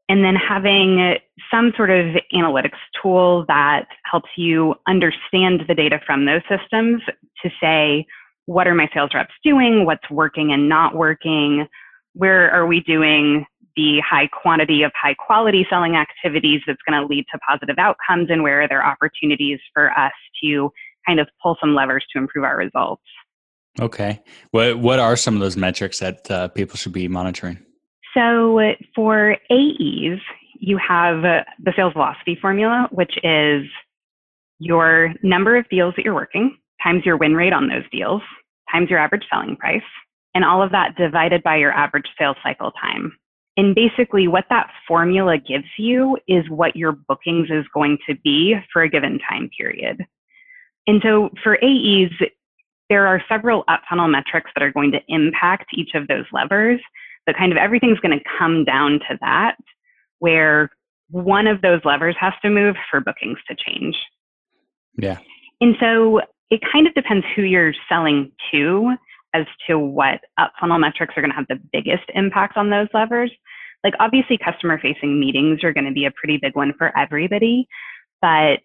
And 0.09 0.25
then 0.25 0.37
having 0.37 1.16
some 1.50 1.73
sort 1.76 1.90
of 1.90 2.14
analytics 2.33 2.78
tool 3.02 3.45
that 3.49 3.87
helps 4.11 4.28
you 4.37 4.76
understand 4.87 5.62
the 5.66 5.75
data 5.75 6.00
from 6.06 6.26
those 6.26 6.42
systems 6.49 7.02
to 7.42 7.50
say, 7.61 8.06
what 8.45 8.68
are 8.68 8.75
my 8.75 8.88
sales 8.95 9.11
reps 9.14 9.35
doing? 9.42 9.85
What's 9.85 10.09
working 10.09 10.52
and 10.52 10.68
not 10.68 10.95
working? 10.95 11.66
Where 12.14 12.50
are 12.52 12.66
we 12.66 12.80
doing 12.80 13.45
the 13.75 14.00
high 14.09 14.28
quantity 14.28 14.85
of 14.85 14.92
high 15.00 15.14
quality 15.14 15.66
selling 15.68 15.97
activities 15.97 16.62
that's 16.66 16.80
going 16.88 17.00
to 17.00 17.06
lead 17.06 17.25
to 17.33 17.38
positive 17.40 17.76
outcomes? 17.76 18.28
And 18.30 18.45
where 18.45 18.62
are 18.62 18.68
there 18.68 18.87
opportunities 18.87 19.59
for 19.75 19.90
us 19.99 20.12
to 20.42 20.71
kind 21.04 21.18
of 21.18 21.28
pull 21.42 21.56
some 21.61 21.75
levers 21.75 22.04
to 22.12 22.18
improve 22.18 22.45
our 22.45 22.56
results? 22.56 23.02
Okay. 23.80 24.23
What 24.50 24.78
what 24.78 24.99
are 24.99 25.16
some 25.16 25.35
of 25.35 25.40
those 25.40 25.56
metrics 25.56 25.99
that 25.99 26.30
uh, 26.30 26.49
people 26.49 26.76
should 26.76 26.92
be 26.92 27.09
monitoring? 27.09 27.59
So 28.14 28.61
for 28.95 29.37
AEs, 29.50 30.21
you 30.59 30.78
have 30.78 31.23
the 31.23 31.73
sales 31.76 31.92
velocity 31.92 32.38
formula, 32.40 32.88
which 32.90 33.18
is 33.23 33.66
your 34.59 35.12
number 35.23 35.56
of 35.56 35.68
deals 35.68 35.95
that 35.97 36.04
you're 36.04 36.14
working 36.14 36.56
times 36.83 37.04
your 37.04 37.16
win 37.16 37.35
rate 37.35 37.52
on 37.52 37.68
those 37.68 37.85
deals 37.90 38.23
times 38.71 38.90
your 38.90 38.99
average 38.99 39.25
selling 39.30 39.56
price, 39.56 39.80
and 40.35 40.45
all 40.45 40.62
of 40.62 40.73
that 40.73 40.97
divided 40.97 41.42
by 41.42 41.56
your 41.56 41.73
average 41.73 42.06
sales 42.18 42.37
cycle 42.42 42.73
time. 42.73 43.16
And 43.56 43.75
basically, 43.75 44.28
what 44.28 44.45
that 44.50 44.71
formula 44.87 45.38
gives 45.38 45.68
you 45.78 46.18
is 46.28 46.49
what 46.50 46.76
your 46.76 46.92
bookings 46.92 47.49
is 47.50 47.64
going 47.73 47.99
to 48.09 48.14
be 48.23 48.54
for 48.73 48.83
a 48.83 48.88
given 48.88 49.18
time 49.30 49.49
period. 49.56 50.04
And 50.87 51.00
so 51.02 51.30
for 51.42 51.56
AEs, 51.64 52.11
there 52.88 53.07
are 53.07 53.23
several 53.28 53.64
up 53.69 53.83
funnel 53.88 54.09
metrics 54.09 54.50
that 54.55 54.62
are 54.62 54.73
going 54.73 54.93
to 54.93 55.00
impact 55.09 55.66
each 55.75 55.90
of 55.95 56.09
those 56.09 56.25
levers, 56.33 56.81
but 57.25 57.37
kind 57.37 57.52
of 57.52 57.59
everything's 57.59 57.99
going 58.00 58.19
to 58.19 58.25
come 58.38 58.64
down 58.64 59.00
to 59.09 59.19
that, 59.21 59.57
where 60.19 60.71
one 61.11 61.47
of 61.47 61.62
those 61.62 61.81
levers 61.85 62.16
has 62.19 62.33
to 62.43 62.50
move 62.50 62.76
for 62.90 63.00
bookings 63.00 63.38
to 63.49 63.57
change. 63.57 63.97
Yeah. 64.97 65.19
And 65.61 65.76
so 65.81 66.21
it 66.50 66.61
kind 66.73 66.87
of 66.87 66.95
depends 66.95 67.25
who 67.35 67.43
you're 67.43 67.75
selling 67.88 68.33
to 68.52 68.95
as 69.35 69.47
to 69.69 69.78
what 69.78 70.21
up 70.38 70.52
funnel 70.59 70.78
metrics 70.78 71.14
are 71.16 71.21
going 71.21 71.31
to 71.31 71.37
have 71.37 71.49
the 71.49 71.61
biggest 71.73 72.05
impact 72.14 72.57
on 72.57 72.71
those 72.71 72.88
levers. 72.95 73.31
Like 73.85 73.95
obviously 74.00 74.38
customer 74.38 74.78
facing 74.81 75.21
meetings 75.21 75.62
are 75.62 75.73
going 75.73 75.87
to 75.87 75.93
be 75.93 76.07
a 76.07 76.11
pretty 76.11 76.38
big 76.40 76.57
one 76.57 76.73
for 76.78 76.97
everybody, 76.99 77.69
but 78.21 78.61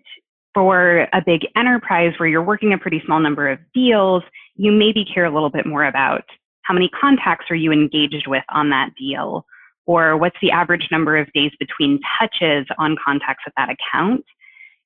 for 0.53 1.07
a 1.13 1.21
big 1.25 1.41
enterprise 1.55 2.13
where 2.17 2.27
you're 2.27 2.43
working 2.43 2.73
a 2.73 2.77
pretty 2.77 3.01
small 3.05 3.19
number 3.19 3.49
of 3.49 3.59
deals, 3.73 4.23
you 4.55 4.71
maybe 4.71 5.05
care 5.05 5.25
a 5.25 5.33
little 5.33 5.49
bit 5.49 5.65
more 5.65 5.85
about 5.85 6.23
how 6.63 6.73
many 6.73 6.89
contacts 6.89 7.45
are 7.49 7.55
you 7.55 7.71
engaged 7.71 8.27
with 8.27 8.43
on 8.49 8.69
that 8.69 8.91
deal, 8.97 9.45
or 9.85 10.17
what's 10.17 10.37
the 10.41 10.51
average 10.51 10.87
number 10.91 11.17
of 11.17 11.31
days 11.33 11.51
between 11.59 11.99
touches 12.19 12.65
on 12.77 12.95
contacts 13.03 13.43
with 13.45 13.53
that 13.57 13.69
account, 13.69 14.23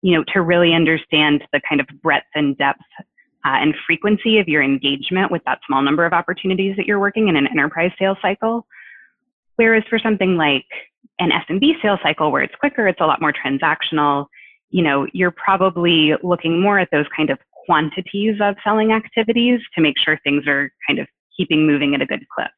you 0.01 0.15
know, 0.15 0.23
to 0.33 0.41
really 0.41 0.73
understand 0.73 1.43
the 1.51 1.61
kind 1.67 1.81
of 1.81 1.87
breadth 2.01 2.25
and 2.35 2.57
depth 2.57 2.79
uh, 3.45 3.57
and 3.61 3.75
frequency 3.85 4.39
of 4.39 4.47
your 4.47 4.63
engagement 4.63 5.31
with 5.31 5.41
that 5.45 5.59
small 5.67 5.81
number 5.81 6.05
of 6.05 6.13
opportunities 6.13 6.75
that 6.77 6.85
you're 6.85 6.99
working 6.99 7.27
in 7.27 7.35
an 7.35 7.47
enterprise 7.47 7.91
sales 7.99 8.17
cycle. 8.21 8.65
Whereas 9.57 9.83
for 9.89 9.99
something 9.99 10.35
like 10.37 10.65
an 11.19 11.29
SMB 11.29 11.81
sales 11.81 11.99
cycle 12.01 12.31
where 12.31 12.41
it's 12.41 12.55
quicker, 12.55 12.87
it's 12.87 13.01
a 13.01 13.05
lot 13.05 13.21
more 13.21 13.33
transactional, 13.33 14.27
you 14.69 14.83
know, 14.83 15.07
you're 15.13 15.31
probably 15.31 16.13
looking 16.23 16.61
more 16.61 16.79
at 16.79 16.89
those 16.91 17.05
kind 17.15 17.29
of 17.29 17.37
quantities 17.65 18.35
of 18.41 18.55
selling 18.63 18.91
activities 18.91 19.59
to 19.73 19.81
make 19.81 19.95
sure 19.97 20.19
things 20.23 20.45
are 20.47 20.71
kind 20.87 20.99
of 20.99 21.07
keeping 21.35 21.65
moving 21.65 21.95
at 21.95 22.01
a 22.01 22.05
good 22.05 22.23
clip. 22.33 22.51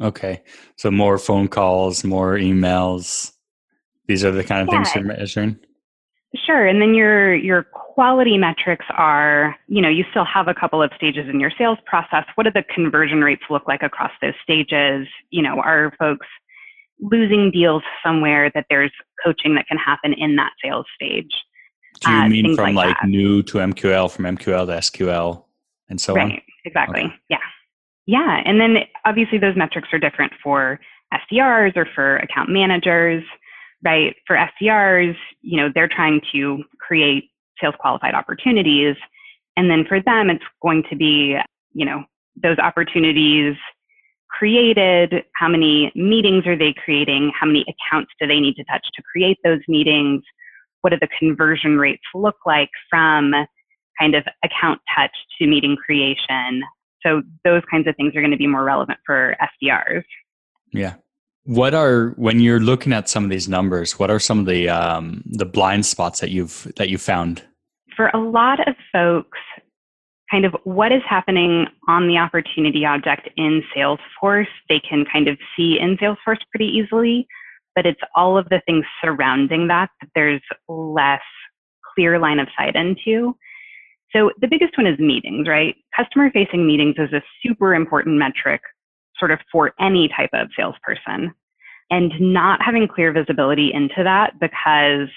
Okay. 0.00 0.42
So 0.76 0.90
more 0.90 1.18
phone 1.18 1.48
calls, 1.48 2.04
more 2.04 2.34
emails. 2.34 3.32
These 4.06 4.24
are 4.24 4.30
the 4.30 4.44
kind 4.44 4.62
of 4.62 4.72
yeah. 4.72 4.84
things 4.84 4.94
you're 4.94 5.04
measuring. 5.04 5.58
Sure. 6.44 6.66
And 6.66 6.82
then 6.82 6.94
your 6.94 7.34
your 7.34 7.62
quality 7.62 8.36
metrics 8.36 8.84
are, 8.90 9.56
you 9.68 9.80
know, 9.80 9.88
you 9.88 10.04
still 10.10 10.24
have 10.24 10.48
a 10.48 10.54
couple 10.54 10.82
of 10.82 10.90
stages 10.94 11.26
in 11.32 11.40
your 11.40 11.52
sales 11.56 11.78
process. 11.86 12.24
What 12.34 12.44
do 12.44 12.50
the 12.50 12.64
conversion 12.74 13.22
rates 13.22 13.44
look 13.48 13.66
like 13.66 13.82
across 13.82 14.10
those 14.20 14.34
stages? 14.42 15.08
You 15.30 15.42
know, 15.42 15.60
are 15.60 15.92
folks 15.98 16.26
losing 17.00 17.50
deals 17.50 17.82
somewhere 18.04 18.50
that 18.54 18.66
there's 18.70 18.92
coaching 19.24 19.54
that 19.54 19.66
can 19.66 19.78
happen 19.78 20.12
in 20.12 20.36
that 20.36 20.52
sales 20.62 20.86
stage. 20.94 21.30
Do 22.00 22.10
you 22.10 22.16
uh, 22.16 22.28
mean 22.28 22.56
from 22.56 22.74
like, 22.74 22.96
like 22.96 23.04
new 23.04 23.42
to 23.44 23.58
MQL, 23.58 24.10
from 24.10 24.24
MQL 24.24 24.66
to 24.66 24.72
SQL, 24.72 25.44
and 25.88 26.00
so 26.00 26.14
right, 26.14 26.22
on? 26.22 26.30
Right, 26.30 26.42
exactly. 26.64 27.00
Okay. 27.04 27.14
Yeah. 27.30 27.38
Yeah. 28.06 28.42
And 28.44 28.60
then 28.60 28.76
obviously 29.04 29.38
those 29.38 29.56
metrics 29.56 29.88
are 29.92 29.98
different 29.98 30.32
for 30.42 30.78
SDRs 31.12 31.76
or 31.76 31.86
for 31.94 32.18
account 32.18 32.50
managers, 32.50 33.24
right? 33.82 34.14
For 34.26 34.36
SDRs, 34.36 35.16
you 35.42 35.60
know, 35.60 35.70
they're 35.74 35.88
trying 35.88 36.20
to 36.32 36.62
create 36.78 37.30
sales 37.60 37.74
qualified 37.80 38.14
opportunities. 38.14 38.96
And 39.56 39.70
then 39.70 39.84
for 39.88 40.00
them, 40.00 40.30
it's 40.30 40.44
going 40.62 40.84
to 40.90 40.96
be, 40.96 41.36
you 41.72 41.84
know, 41.84 42.04
those 42.40 42.58
opportunities 42.58 43.56
created? 44.28 45.24
How 45.34 45.48
many 45.48 45.92
meetings 45.94 46.46
are 46.46 46.56
they 46.56 46.74
creating? 46.84 47.32
How 47.38 47.46
many 47.46 47.64
accounts 47.68 48.12
do 48.20 48.26
they 48.26 48.40
need 48.40 48.54
to 48.56 48.64
touch 48.64 48.86
to 48.94 49.02
create 49.02 49.38
those 49.44 49.60
meetings? 49.68 50.22
What 50.82 50.90
do 50.90 50.98
the 51.00 51.08
conversion 51.18 51.78
rates 51.78 52.02
look 52.14 52.36
like 52.46 52.70
from 52.88 53.32
kind 53.98 54.14
of 54.14 54.24
account 54.44 54.80
touch 54.96 55.12
to 55.38 55.46
meeting 55.46 55.76
creation? 55.76 56.62
So 57.02 57.22
those 57.44 57.62
kinds 57.70 57.86
of 57.86 57.96
things 57.96 58.14
are 58.16 58.20
going 58.20 58.32
to 58.32 58.36
be 58.36 58.46
more 58.46 58.64
relevant 58.64 58.98
for 59.06 59.36
SDRs. 59.62 60.04
Yeah. 60.72 60.94
What 61.44 61.74
are 61.74 62.08
when 62.16 62.40
you're 62.40 62.60
looking 62.60 62.92
at 62.92 63.08
some 63.08 63.22
of 63.22 63.30
these 63.30 63.48
numbers? 63.48 63.98
What 63.98 64.10
are 64.10 64.18
some 64.18 64.40
of 64.40 64.46
the 64.46 64.68
um, 64.68 65.22
the 65.26 65.44
blind 65.44 65.86
spots 65.86 66.18
that 66.18 66.30
you've 66.30 66.72
that 66.76 66.88
you 66.88 66.98
found? 66.98 67.44
For 67.94 68.08
a 68.08 68.18
lot 68.18 68.66
of 68.66 68.74
folks, 68.92 69.38
kind 70.30 70.44
of 70.44 70.54
what 70.64 70.92
is 70.92 71.02
happening 71.08 71.66
on 71.88 72.08
the 72.08 72.18
opportunity 72.18 72.84
object 72.84 73.28
in 73.36 73.62
Salesforce, 73.74 74.48
they 74.68 74.80
can 74.80 75.04
kind 75.10 75.28
of 75.28 75.38
see 75.56 75.78
in 75.78 75.96
Salesforce 75.98 76.40
pretty 76.50 76.66
easily, 76.66 77.26
but 77.74 77.86
it's 77.86 78.00
all 78.14 78.36
of 78.36 78.48
the 78.48 78.60
things 78.66 78.84
surrounding 79.02 79.68
that 79.68 79.90
that 80.00 80.10
there's 80.14 80.42
less 80.68 81.22
clear 81.94 82.18
line 82.18 82.38
of 82.38 82.48
sight 82.56 82.74
into. 82.74 83.36
So 84.12 84.30
the 84.40 84.48
biggest 84.48 84.76
one 84.76 84.86
is 84.86 84.98
meetings, 84.98 85.48
right? 85.48 85.76
Customer 85.96 86.30
facing 86.30 86.66
meetings 86.66 86.96
is 86.98 87.12
a 87.12 87.22
super 87.42 87.74
important 87.74 88.18
metric 88.18 88.60
sort 89.18 89.30
of 89.30 89.38
for 89.50 89.72
any 89.80 90.08
type 90.08 90.30
of 90.32 90.48
salesperson. 90.56 91.34
And 91.90 92.12
not 92.20 92.60
having 92.62 92.88
clear 92.88 93.12
visibility 93.12 93.72
into 93.72 94.02
that 94.02 94.40
because 94.40 95.08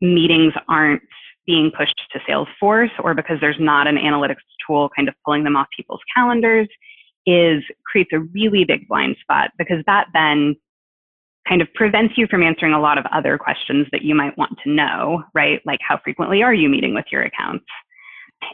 meetings 0.00 0.52
aren't 0.68 1.02
being 1.46 1.70
pushed 1.76 2.00
to 2.12 2.18
Salesforce 2.28 2.90
or 3.02 3.14
because 3.14 3.38
there's 3.40 3.60
not 3.60 3.86
an 3.86 3.96
analytics 3.96 4.36
tool 4.66 4.90
kind 4.94 5.08
of 5.08 5.14
pulling 5.24 5.44
them 5.44 5.56
off 5.56 5.66
people's 5.76 6.00
calendars 6.14 6.68
is 7.26 7.62
creates 7.84 8.10
a 8.12 8.20
really 8.20 8.64
big 8.64 8.86
blind 8.88 9.16
spot 9.20 9.50
because 9.58 9.82
that 9.86 10.06
then 10.12 10.56
kind 11.48 11.62
of 11.62 11.72
prevents 11.74 12.14
you 12.16 12.26
from 12.26 12.42
answering 12.42 12.72
a 12.72 12.80
lot 12.80 12.98
of 12.98 13.06
other 13.12 13.38
questions 13.38 13.86
that 13.92 14.02
you 14.02 14.14
might 14.14 14.36
want 14.36 14.58
to 14.64 14.70
know, 14.70 15.22
right? 15.34 15.60
Like 15.64 15.80
how 15.86 15.98
frequently 16.02 16.42
are 16.42 16.54
you 16.54 16.68
meeting 16.68 16.94
with 16.94 17.06
your 17.10 17.22
accounts? 17.22 17.66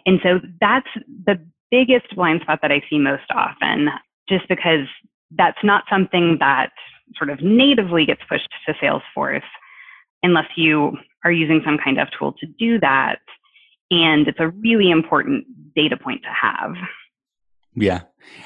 And 0.06 0.20
so 0.22 0.40
that's 0.60 0.88
the 1.26 1.40
biggest 1.70 2.14
blind 2.14 2.42
spot 2.42 2.60
that 2.62 2.70
I 2.70 2.82
see 2.88 2.98
most 2.98 3.24
often, 3.34 3.88
just 4.28 4.46
because 4.48 4.86
that's 5.36 5.58
not 5.64 5.84
something 5.90 6.36
that 6.40 6.70
sort 7.16 7.30
of 7.30 7.42
natively 7.42 8.04
gets 8.04 8.20
pushed 8.28 8.48
to 8.66 8.74
Salesforce 8.74 9.42
unless 10.22 10.46
you 10.56 10.96
are 11.24 11.32
using 11.32 11.60
some 11.64 11.78
kind 11.82 11.98
of 11.98 12.08
tool 12.18 12.32
to 12.40 12.46
do 12.46 12.78
that. 12.80 13.20
And 13.90 14.26
it's 14.26 14.40
a 14.40 14.48
really 14.48 14.90
important 14.90 15.44
data 15.74 15.96
point 15.96 16.22
to 16.22 16.28
have. 16.28 16.74
Yeah. 17.74 18.02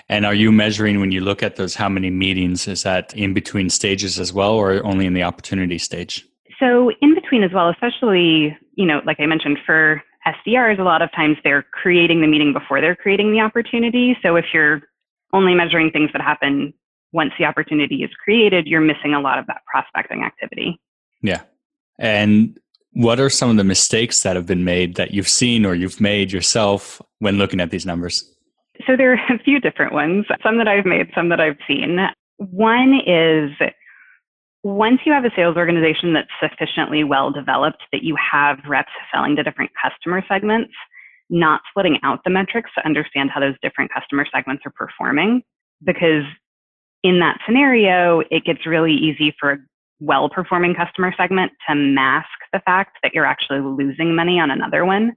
And 0.08 0.24
are 0.24 0.34
you 0.34 0.52
measuring 0.52 1.00
when 1.00 1.12
you 1.12 1.20
look 1.20 1.42
at 1.42 1.56
those 1.56 1.74
how 1.74 1.88
many 1.88 2.10
meetings? 2.10 2.68
Is 2.68 2.82
that 2.84 3.14
in 3.14 3.34
between 3.34 3.70
stages 3.70 4.18
as 4.18 4.32
well 4.32 4.54
or 4.54 4.84
only 4.84 5.06
in 5.06 5.14
the 5.14 5.22
opportunity 5.22 5.78
stage? 5.78 6.26
So 6.58 6.90
in 7.02 7.14
between 7.14 7.42
as 7.42 7.52
well, 7.52 7.68
especially, 7.68 8.56
you 8.74 8.86
know, 8.86 9.02
like 9.04 9.20
I 9.20 9.26
mentioned 9.26 9.58
for 9.66 10.02
SDRs, 10.26 10.78
a 10.78 10.82
lot 10.82 11.02
of 11.02 11.12
times 11.12 11.36
they're 11.44 11.64
creating 11.72 12.20
the 12.20 12.26
meeting 12.26 12.52
before 12.52 12.80
they're 12.80 12.96
creating 12.96 13.32
the 13.32 13.40
opportunity. 13.40 14.16
So 14.22 14.36
if 14.36 14.46
you're 14.54 14.82
only 15.32 15.54
measuring 15.54 15.90
things 15.90 16.10
that 16.12 16.22
happen 16.22 16.72
once 17.12 17.32
the 17.38 17.44
opportunity 17.44 18.02
is 18.02 18.10
created, 18.24 18.66
you're 18.66 18.80
missing 18.80 19.14
a 19.14 19.20
lot 19.20 19.38
of 19.38 19.46
that 19.46 19.62
prospecting 19.70 20.22
activity. 20.22 20.80
Yeah. 21.22 21.42
And 21.98 22.58
What 22.96 23.20
are 23.20 23.28
some 23.28 23.50
of 23.50 23.58
the 23.58 23.64
mistakes 23.64 24.22
that 24.22 24.36
have 24.36 24.46
been 24.46 24.64
made 24.64 24.94
that 24.94 25.10
you've 25.10 25.28
seen 25.28 25.66
or 25.66 25.74
you've 25.74 26.00
made 26.00 26.32
yourself 26.32 27.02
when 27.18 27.36
looking 27.36 27.60
at 27.60 27.70
these 27.70 27.84
numbers? 27.84 28.24
So 28.86 28.96
there 28.96 29.12
are 29.12 29.20
a 29.34 29.38
few 29.44 29.60
different 29.60 29.92
ones, 29.92 30.24
some 30.42 30.56
that 30.56 30.66
I've 30.66 30.86
made, 30.86 31.10
some 31.14 31.28
that 31.28 31.38
I've 31.38 31.58
seen. 31.68 31.98
One 32.38 32.98
is 33.06 33.50
once 34.62 35.00
you 35.04 35.12
have 35.12 35.26
a 35.26 35.30
sales 35.36 35.58
organization 35.58 36.14
that's 36.14 36.30
sufficiently 36.40 37.04
well 37.04 37.30
developed 37.30 37.82
that 37.92 38.02
you 38.02 38.16
have 38.16 38.60
reps 38.66 38.88
selling 39.12 39.36
to 39.36 39.42
different 39.42 39.72
customer 39.80 40.24
segments, 40.26 40.72
not 41.28 41.60
splitting 41.68 41.98
out 42.02 42.20
the 42.24 42.30
metrics 42.30 42.70
to 42.78 42.86
understand 42.86 43.30
how 43.30 43.40
those 43.40 43.56
different 43.60 43.92
customer 43.92 44.24
segments 44.34 44.62
are 44.64 44.72
performing. 44.74 45.42
Because 45.84 46.24
in 47.02 47.20
that 47.20 47.40
scenario, 47.44 48.22
it 48.30 48.46
gets 48.46 48.64
really 48.64 48.94
easy 48.94 49.36
for 49.38 49.52
a 49.52 49.58
well 50.00 50.28
performing 50.28 50.74
customer 50.74 51.12
segment 51.16 51.52
to 51.68 51.74
mask 51.74 52.28
the 52.52 52.60
fact 52.60 52.98
that 53.02 53.14
you're 53.14 53.26
actually 53.26 53.60
losing 53.60 54.14
money 54.14 54.38
on 54.38 54.50
another 54.50 54.84
one, 54.84 55.16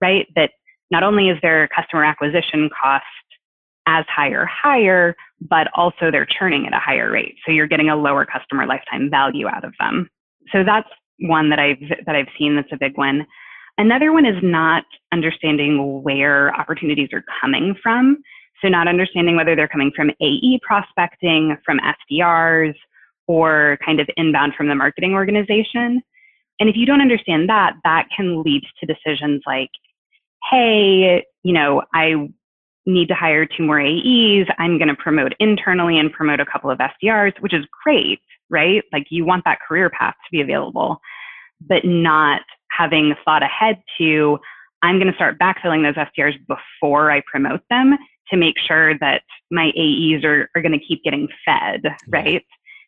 right? 0.00 0.26
That 0.36 0.50
not 0.90 1.02
only 1.02 1.28
is 1.28 1.38
their 1.42 1.68
customer 1.68 2.04
acquisition 2.04 2.68
cost 2.70 3.04
as 3.86 4.04
high 4.08 4.28
or 4.28 4.46
higher, 4.46 5.16
but 5.40 5.68
also 5.74 6.10
they're 6.10 6.26
churning 6.26 6.66
at 6.66 6.74
a 6.74 6.78
higher 6.78 7.10
rate. 7.10 7.36
So 7.44 7.52
you're 7.52 7.66
getting 7.66 7.88
a 7.88 7.96
lower 7.96 8.26
customer 8.26 8.66
lifetime 8.66 9.10
value 9.10 9.48
out 9.48 9.64
of 9.64 9.72
them. 9.78 10.08
So 10.52 10.64
that's 10.64 10.88
one 11.20 11.50
that 11.50 11.58
I've 11.58 11.80
that 12.06 12.14
I've 12.14 12.28
seen 12.38 12.56
that's 12.56 12.72
a 12.72 12.78
big 12.78 12.96
one. 12.96 13.26
Another 13.78 14.12
one 14.12 14.26
is 14.26 14.36
not 14.42 14.84
understanding 15.12 16.02
where 16.02 16.54
opportunities 16.54 17.08
are 17.12 17.24
coming 17.40 17.74
from. 17.82 18.22
So 18.60 18.68
not 18.68 18.88
understanding 18.88 19.36
whether 19.36 19.56
they're 19.56 19.68
coming 19.68 19.90
from 19.96 20.10
AE 20.20 20.60
prospecting, 20.62 21.56
from 21.64 21.80
SDRs, 21.80 22.74
or 23.30 23.78
kind 23.86 24.00
of 24.00 24.10
inbound 24.16 24.54
from 24.56 24.66
the 24.66 24.74
marketing 24.74 25.12
organization. 25.12 26.02
And 26.58 26.68
if 26.68 26.74
you 26.74 26.84
don't 26.84 27.00
understand 27.00 27.48
that, 27.48 27.74
that 27.84 28.08
can 28.14 28.42
lead 28.42 28.64
to 28.80 28.86
decisions 28.86 29.40
like, 29.46 29.70
hey, 30.50 31.24
you 31.44 31.52
know, 31.52 31.82
I 31.94 32.28
need 32.86 33.06
to 33.06 33.14
hire 33.14 33.46
two 33.46 33.62
more 33.62 33.80
AEs. 33.80 34.48
I'm 34.58 34.78
going 34.78 34.88
to 34.88 34.96
promote 34.96 35.34
internally 35.38 35.96
and 35.96 36.12
promote 36.12 36.40
a 36.40 36.44
couple 36.44 36.72
of 36.72 36.80
SDRs, 36.80 37.40
which 37.40 37.54
is 37.54 37.64
great, 37.84 38.18
right? 38.48 38.82
Like 38.92 39.06
you 39.10 39.24
want 39.24 39.44
that 39.44 39.60
career 39.60 39.90
path 39.90 40.14
to 40.14 40.32
be 40.32 40.40
available, 40.40 41.00
but 41.60 41.84
not 41.84 42.42
having 42.72 43.14
thought 43.24 43.44
ahead 43.44 43.80
to, 43.98 44.40
I'm 44.82 44.98
going 44.98 45.06
to 45.06 45.14
start 45.14 45.38
backfilling 45.38 45.84
those 45.84 46.04
SDRs 46.04 46.34
before 46.48 47.12
I 47.12 47.22
promote 47.30 47.60
them 47.70 47.96
to 48.30 48.36
make 48.36 48.56
sure 48.58 48.98
that 48.98 49.22
my 49.52 49.70
AEs 49.76 50.24
are, 50.24 50.48
are 50.56 50.62
going 50.62 50.72
to 50.72 50.84
keep 50.84 51.04
getting 51.04 51.28
fed, 51.44 51.82
right? 52.08 52.44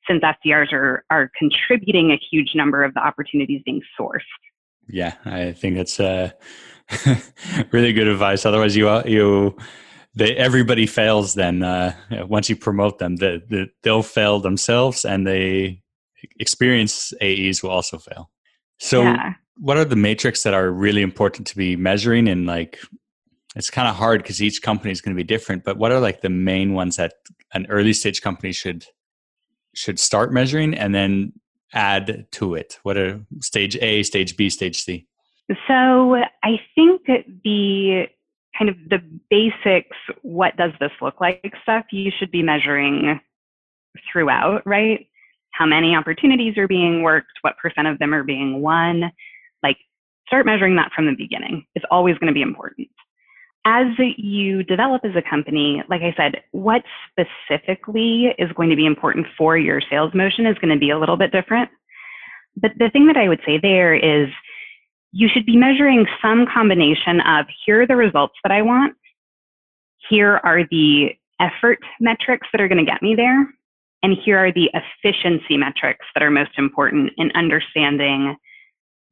Since 0.09 0.23
SDRs 0.23 0.73
are, 0.73 1.05
are 1.11 1.31
contributing 1.39 2.11
a 2.11 2.19
huge 2.31 2.53
number 2.55 2.83
of 2.83 2.93
the 2.95 3.01
opportunities 3.01 3.63
being 3.65 3.81
sourced. 3.99 4.21
Yeah, 4.89 5.15
I 5.25 5.53
think 5.53 5.77
that's 5.77 6.01
uh, 6.01 6.31
really 7.71 7.93
good 7.93 8.09
advice. 8.09 8.45
Otherwise, 8.45 8.77
you 8.77 8.91
you 9.05 9.57
they 10.15 10.37
everybody 10.37 10.87
fails. 10.87 11.35
Then 11.35 11.63
uh, 11.63 11.95
once 12.29 12.49
you 12.49 12.57
promote 12.57 12.99
them, 12.99 13.17
the, 13.17 13.43
the, 13.49 13.69
they'll 13.83 14.03
fail 14.03 14.41
themselves, 14.41 15.05
and 15.05 15.27
the 15.27 15.79
experience 16.39 17.13
AEs 17.23 17.63
will 17.63 17.71
also 17.71 17.99
fail. 17.99 18.31
So, 18.79 19.03
yeah. 19.03 19.35
what 19.57 19.77
are 19.77 19.85
the 19.85 19.97
metrics 19.97 20.43
that 20.43 20.55
are 20.55 20.71
really 20.71 21.03
important 21.03 21.47
to 21.49 21.57
be 21.57 21.77
measuring? 21.77 22.29
And 22.29 22.47
like, 22.47 22.79
it's 23.55 23.71
kind 23.71 23.89
of 23.89 23.95
hard 23.95 24.23
because 24.23 24.43
each 24.43 24.63
company 24.63 24.91
is 24.91 25.01
going 25.01 25.17
to 25.17 25.21
be 25.21 25.27
different. 25.27 25.65
But 25.65 25.79
what 25.79 25.93
are 25.93 26.01
like 26.01 26.21
the 26.21 26.31
main 26.31 26.75
ones 26.75 26.97
that 26.97 27.15
an 27.55 27.67
early 27.69 27.93
stage 27.93 28.23
company 28.23 28.53
should 28.53 28.85
should 29.75 29.99
start 29.99 30.33
measuring, 30.33 30.75
and 30.75 30.95
then 30.95 31.33
add 31.75 32.27
to 32.33 32.55
it? 32.55 32.79
What 32.83 32.97
are 32.97 33.21
stage 33.41 33.77
A, 33.77 34.03
stage 34.03 34.37
B, 34.37 34.51
stage 34.51 34.83
C? 34.83 35.07
So 35.67 36.17
I 36.43 36.61
think 36.75 37.03
the 37.07 38.07
kind 38.57 38.69
of 38.69 38.77
the 38.89 38.99
basics, 39.31 39.97
what 40.23 40.57
does 40.57 40.73
this 40.81 40.91
look 41.01 41.21
like 41.21 41.53
stuff, 41.63 41.87
you 41.91 42.11
should 42.17 42.31
be 42.31 42.43
measuring 42.43 43.19
throughout, 44.11 44.67
right? 44.67 45.09
How 45.53 45.67
many 45.67 45.95
opportunities 45.95 46.57
are 46.57 46.69
being 46.69 47.03
worked, 47.03 47.33
what 47.43 47.57
percent 47.59 47.87
of 47.87 47.99
them 47.99 48.15
are 48.15 48.25
being 48.25 48.61
won. 48.63 49.11
Like 49.63 49.77
start 50.27 50.47
measuring 50.47 50.77
that 50.77 50.93
from 50.95 51.07
the 51.07 51.15
beginning. 51.17 51.67
It's 51.75 51.85
always 51.91 52.17
going 52.19 52.29
to 52.29 52.35
be 52.35 52.43
important. 52.43 52.89
As 53.65 53.87
you 54.17 54.65
develop 54.65 55.05
as 55.05 55.15
a 55.15 55.23
company, 55.23 55.83
like 55.89 56.03
I 56.03 56.13
said, 56.17 56.43
what 56.51 56.83
specifically 57.11 58.35
is 58.39 58.51
going 58.57 58.71
to 58.71 58.77
be 58.77 58.87
important 58.87 59.27
for 59.39 59.57
your 59.57 59.81
sales 59.89 60.13
motion 60.15 60.47
is 60.47 60.59
going 60.59 60.75
to 60.75 60.81
be 60.81 60.91
a 60.91 60.99
little 60.99 61.17
bit 61.17 61.31
different. 61.31 61.71
But 62.57 62.73
the 62.79 62.91
thing 62.91 63.07
that 63.07 63.17
I 63.17 63.29
would 63.29 63.41
say 63.47 63.59
there 63.59 63.95
is 63.95 64.29
you 65.13 65.29
should 65.33 65.47
be 65.47 65.57
measuring 65.57 66.07
some 66.21 66.47
combination 66.53 67.21
of 67.21 67.47
here 67.65 67.83
are 67.83 67.87
the 67.87 67.97
results 67.97 68.35
that 68.43 68.51
I 68.51 68.63
want, 68.63 68.95
here 70.09 70.41
are 70.43 70.67
the 70.71 71.11
effort 71.41 71.79
metrics 72.01 72.49
that 72.53 72.61
are 72.61 72.69
going 72.69 72.85
to 72.85 72.91
get 72.91 73.03
me 73.03 73.15
there, 73.15 73.47
and 74.03 74.17
here 74.25 74.39
are 74.39 74.53
the 74.53 74.71
efficiency 74.75 75.57
metrics 75.57 76.05
that 76.15 76.23
are 76.23 76.31
most 76.31 76.53
important 76.59 77.13
in 77.17 77.31
understanding 77.35 78.37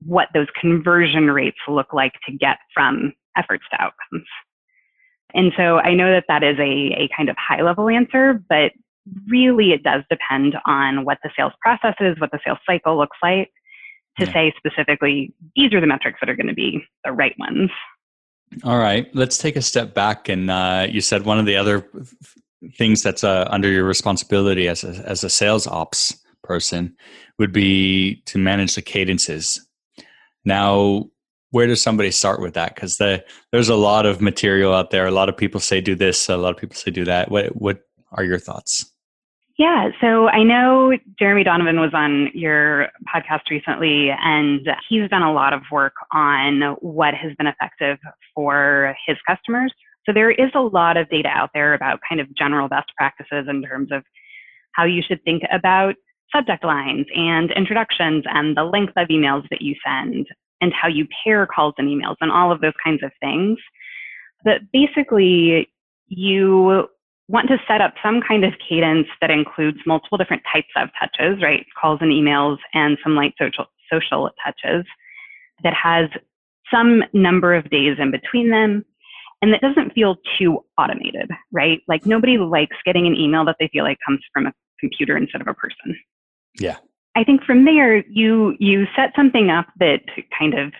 what 0.05 0.29
those 0.35 0.49
conversion 0.59 1.31
rates 1.31 1.59
look 1.69 1.93
like 1.93 2.15
to 2.27 2.33
get 2.33 2.57
from 2.75 3.13
efforts 3.37 3.65
to 3.71 3.83
outcomes. 3.83 4.27
And 5.35 5.53
so 5.57 5.79
I 5.79 5.95
know 5.95 6.11
that 6.11 6.25
that 6.29 6.43
is 6.43 6.59
a, 6.59 7.05
a 7.05 7.09
kind 7.17 7.29
of 7.29 7.37
high 7.37 7.63
level 7.63 7.89
answer, 7.89 8.43
but 8.49 8.73
really 9.29 9.73
it 9.73 9.83
does 9.83 10.03
depend 10.11 10.57
on 10.67 11.05
what 11.05 11.19
the 11.23 11.31
sales 11.37 11.53
process 11.61 11.95
is, 12.01 12.19
what 12.21 12.31
the 12.33 12.41
sales 12.45 12.59
cycle 12.67 12.97
looks 12.97 13.17
like 13.23 13.51
to 14.19 14.27
yeah. 14.27 14.33
say 14.33 14.55
specifically, 14.57 15.33
these 15.55 15.73
are 15.73 15.81
the 15.81 15.87
metrics 15.87 16.19
that 16.21 16.29
are 16.29 16.37
going 16.37 16.49
to 16.49 16.55
be 16.55 16.85
the 17.05 17.13
right 17.13 17.35
ones. 17.39 17.71
All 18.65 18.79
right, 18.79 19.09
let's 19.15 19.39
take 19.39 19.57
a 19.57 19.63
step 19.63 19.95
back. 19.95 20.29
And 20.29 20.51
uh, 20.51 20.87
you 20.91 21.01
said 21.01 21.25
one 21.25 21.39
of 21.39 21.47
the 21.47 21.57
other 21.57 21.89
things 22.77 23.03
that's 23.03 23.23
uh, 23.23 23.47
under 23.51 23.71
your 23.71 23.85
responsibility 23.85 24.69
as 24.69 24.85
a, 24.85 24.89
as 25.09 25.23
a 25.23 25.31
sales 25.31 25.67
ops 25.67 26.19
person 26.43 26.97
would 27.39 27.53
be 27.53 28.23
to 28.27 28.39
manage 28.39 28.75
the 28.75 28.83
cadences. 28.83 29.65
Now, 30.45 31.07
where 31.51 31.67
does 31.67 31.83
somebody 31.83 32.11
start 32.11 32.41
with 32.41 32.55
that? 32.55 32.75
Because 32.75 32.97
the, 32.97 33.25
there's 33.53 33.69
a 33.69 33.77
lot 33.77 34.07
of 34.07 34.21
material 34.21 34.73
out 34.73 34.91
there. 34.91 35.07
A 35.07 35.11
lot 35.11 35.29
of 35.29 35.37
people 35.37 35.61
say 35.61 35.81
do 35.81 35.95
this. 35.95 36.29
A 36.29 36.37
lot 36.37 36.55
of 36.55 36.57
people 36.57 36.77
say 36.77 36.91
do 36.91 37.05
that. 37.05 37.31
What 37.31 37.57
what 37.57 37.81
are 38.13 38.25
your 38.25 38.39
thoughts? 38.39 38.93
Yeah, 39.59 39.91
so 40.01 40.29
I 40.29 40.43
know 40.43 40.97
Jeremy 41.19 41.45
Donovan 41.45 41.81
was 41.81 41.91
on 41.93 42.31
your 42.33 42.89
podcast 43.15 43.51
recently, 43.51 44.09
and 44.11 44.67
he's 44.89 45.11
done 45.11 45.21
a 45.21 45.35
lot 45.35 45.53
of 45.53 45.61
work 45.71 45.93
on 46.13 46.77
what 46.81 47.13
has 47.13 47.35
been 47.37 47.47
effective 47.47 47.99
for 48.35 48.97
his 49.07 49.19
customers. 49.29 49.71
So 50.07 50.15
there 50.15 50.31
is 50.31 50.51
a 50.55 50.61
lot 50.61 50.97
of 50.97 51.11
data 51.11 51.29
out 51.29 51.51
there 51.53 51.75
about 51.75 52.01
kind 52.09 52.23
of 52.23 52.35
general 52.35 52.69
best 52.69 52.91
practices 52.97 53.49
in 53.51 53.63
terms 53.63 53.93
of 53.93 54.03
how 54.73 54.85
you 54.85 55.03
should 55.07 55.23
think 55.25 55.43
about 55.53 55.95
subject 56.35 56.65
lines 56.65 57.07
and 57.15 57.51
introductions 57.53 58.25
and 58.31 58.57
the 58.57 58.65
length 58.65 58.95
of 58.97 59.09
emails 59.09 59.47
that 59.51 59.61
you 59.61 59.75
send 59.85 60.27
and 60.61 60.73
how 60.73 60.89
you 60.89 61.07
pair 61.25 61.47
calls 61.47 61.75
and 61.79 61.89
emails 61.89 62.17
and 62.21 62.31
all 62.31 62.53
of 62.53 62.61
those 62.61 62.73
kinds 62.85 63.03
of 63.03 63.11
things. 63.21 63.59
But 64.45 64.61
basically, 64.73 65.71
you 66.07 66.89
want 67.29 67.49
to 67.49 67.59
set 67.69 67.81
up 67.81 67.95
some 68.03 68.21
kind 68.27 68.45
of 68.45 68.53
cadence 68.69 69.07
that 69.21 69.31
includes 69.31 69.79
multiple 69.87 70.19
different 70.19 70.43
types 70.53 70.69
of 70.77 70.89
touches, 70.99 71.43
right? 71.43 71.65
Calls 71.81 71.99
and 72.01 72.11
emails 72.11 72.59
and 72.75 72.99
some 73.05 73.15
light 73.15 73.35
social, 73.39 73.67
social 73.93 74.31
touches 74.45 74.85
that 75.63 75.75
has 75.75 76.09
some 76.73 77.03
number 77.13 77.55
of 77.55 77.71
days 77.71 77.97
in 78.01 78.11
between 78.11 78.51
them 78.51 78.85
and 79.43 79.53
that 79.53 79.61
doesn't 79.61 79.93
feel 79.95 80.17
too 80.39 80.59
automated, 80.79 81.31
right? 81.53 81.81
Like 81.89 82.05
nobody 82.05 82.37
likes 82.37 82.77
getting 82.85 83.07
an 83.07 83.15
email 83.15 83.45
that 83.47 83.57
they 83.59 83.69
feel 83.73 83.85
like 83.85 83.99
comes 84.07 84.21
from 84.33 84.47
a 84.47 84.53
computer 84.79 85.17
instead 85.17 85.41
of 85.41 85.49
a 85.49 85.55
person. 85.55 85.99
Yeah. 86.59 86.77
I 87.17 87.25
think 87.25 87.43
from 87.45 87.65
there 87.65 87.99
you 88.09 88.55
you 88.59 88.87
set 88.95 89.13
something 89.17 89.51
up 89.51 89.67
that 89.79 90.03
kind 90.37 90.55
of 90.55 90.73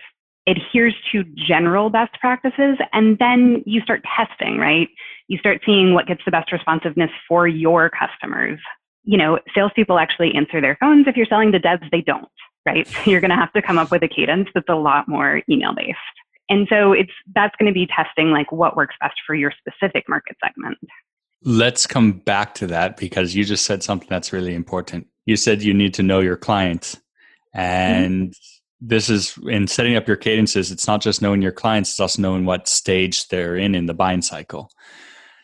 adheres 0.47 0.95
to 1.11 1.23
general 1.35 1.89
best 1.89 2.13
practices 2.19 2.77
and 2.93 3.17
then 3.19 3.63
you 3.65 3.81
start 3.81 4.01
testing, 4.15 4.57
right? 4.57 4.87
You 5.27 5.37
start 5.37 5.61
seeing 5.65 5.93
what 5.93 6.07
gets 6.07 6.21
the 6.25 6.31
best 6.31 6.51
responsiveness 6.51 7.11
for 7.27 7.47
your 7.47 7.89
customers. 7.89 8.59
You 9.03 9.17
know, 9.17 9.39
salespeople 9.53 9.99
actually 9.99 10.33
answer 10.35 10.61
their 10.61 10.77
phones. 10.79 11.07
If 11.07 11.15
you're 11.15 11.25
selling 11.25 11.51
to 11.51 11.59
devs, 11.59 11.89
they 11.91 12.01
don't, 12.01 12.27
right? 12.65 12.87
So 12.87 12.99
you're 13.11 13.21
going 13.21 13.31
to 13.31 13.37
have 13.37 13.53
to 13.53 13.61
come 13.61 13.77
up 13.77 13.91
with 13.91 14.03
a 14.03 14.07
cadence 14.07 14.49
that's 14.53 14.69
a 14.69 14.75
lot 14.75 15.07
more 15.07 15.41
email 15.49 15.73
based. 15.75 15.97
And 16.49 16.67
so 16.69 16.91
it's 16.91 17.11
that's 17.33 17.55
going 17.57 17.71
to 17.71 17.73
be 17.73 17.87
testing 17.87 18.31
like 18.31 18.51
what 18.51 18.75
works 18.75 18.95
best 18.99 19.15
for 19.25 19.35
your 19.35 19.53
specific 19.57 20.09
market 20.09 20.35
segment. 20.43 20.77
Let's 21.43 21.87
come 21.87 22.11
back 22.11 22.53
to 22.55 22.67
that 22.67 22.97
because 22.97 23.33
you 23.33 23.45
just 23.45 23.65
said 23.65 23.83
something 23.83 24.07
that's 24.09 24.33
really 24.33 24.53
important. 24.53 25.07
You 25.25 25.35
said 25.35 25.61
you 25.61 25.73
need 25.73 25.93
to 25.95 26.03
know 26.03 26.19
your 26.19 26.37
client 26.37 26.95
and 27.53 28.29
mm-hmm 28.29 28.39
this 28.83 29.11
is 29.11 29.37
in 29.47 29.67
setting 29.67 29.95
up 29.95 30.07
your 30.07 30.17
cadences 30.17 30.71
it's 30.71 30.87
not 30.87 31.01
just 31.01 31.21
knowing 31.21 31.39
your 31.39 31.51
clients 31.51 31.91
it's 31.91 31.99
also 31.99 32.19
knowing 32.19 32.45
what 32.45 32.67
stage 32.67 33.27
they're 33.27 33.55
in 33.55 33.75
in 33.75 33.85
the 33.85 33.93
buying 33.93 34.23
cycle. 34.23 34.71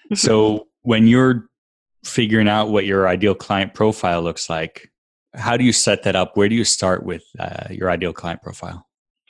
Mm-hmm. 0.06 0.16
so 0.16 0.66
when 0.82 1.06
you're 1.06 1.48
figuring 2.04 2.50
out 2.50 2.70
what 2.70 2.88
your 2.88 3.08
ideal 3.08 3.36
client 3.36 3.76
profile 3.76 4.24
looks 4.24 4.50
like 4.50 4.90
how 5.38 5.58
do 5.58 5.63
you 5.63 5.74
set 5.74 6.04
that 6.04 6.16
up? 6.16 6.36
Where 6.36 6.50
do 6.50 6.56
you 6.56 6.63
start 6.63 7.06
with 7.06 7.24
uh, 7.40 7.68
your 7.70 7.90
ideal 7.90 8.13
client 8.13 8.42
profile? 8.42 8.86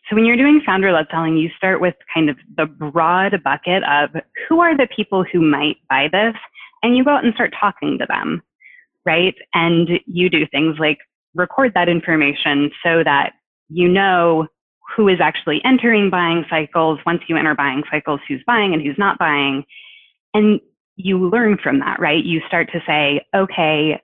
So 0.09 0.15
when 0.15 0.25
you're 0.25 0.37
doing 0.37 0.61
founder 0.65 0.91
led 0.91 1.07
selling, 1.11 1.37
you 1.37 1.49
start 1.57 1.81
with 1.81 1.95
kind 2.13 2.29
of 2.29 2.37
the 2.55 2.65
broad 2.65 3.41
bucket 3.43 3.83
of 3.83 4.09
who 4.47 4.61
are 4.61 4.75
the 4.75 4.87
people 4.95 5.25
who 5.31 5.41
might 5.41 5.77
buy 5.89 6.07
this, 6.11 6.35
and 6.81 6.95
you 6.95 7.03
go 7.03 7.11
out 7.11 7.25
and 7.25 7.33
start 7.33 7.53
talking 7.59 7.97
to 7.99 8.05
them, 8.07 8.41
right? 9.07 9.35
And 9.53 9.89
you 10.05 10.29
do 10.29 10.45
things 10.51 10.75
like 10.79 10.99
record 11.33 11.73
that 11.73 11.89
information 11.89 12.69
so 12.83 13.03
that 13.03 13.31
you 13.69 13.87
know 13.87 14.47
who 14.95 15.07
is 15.07 15.19
actually 15.21 15.61
entering 15.65 16.09
buying 16.09 16.45
cycles. 16.49 16.99
Once 17.05 17.21
you 17.27 17.37
enter 17.37 17.55
buying 17.55 17.83
cycles, 17.89 18.19
who's 18.27 18.43
buying 18.45 18.73
and 18.73 18.81
who's 18.81 18.97
not 18.97 19.17
buying. 19.17 19.63
And 20.33 20.59
you 20.97 21.29
learn 21.29 21.57
from 21.63 21.79
that, 21.79 21.99
right? 21.99 22.23
You 22.23 22.41
start 22.47 22.69
to 22.73 22.81
say, 22.85 23.25
okay, 23.35 24.01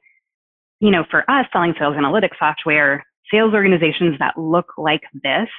you 0.79 0.91
know, 0.91 1.03
for 1.11 1.29
us 1.29 1.45
selling 1.51 1.73
sales 1.77 1.95
analytics 1.95 2.37
software, 2.39 3.05
sales 3.31 3.53
organizations 3.53 4.17
that 4.19 4.37
look 4.37 4.73
like 4.77 5.01
this 5.23 5.49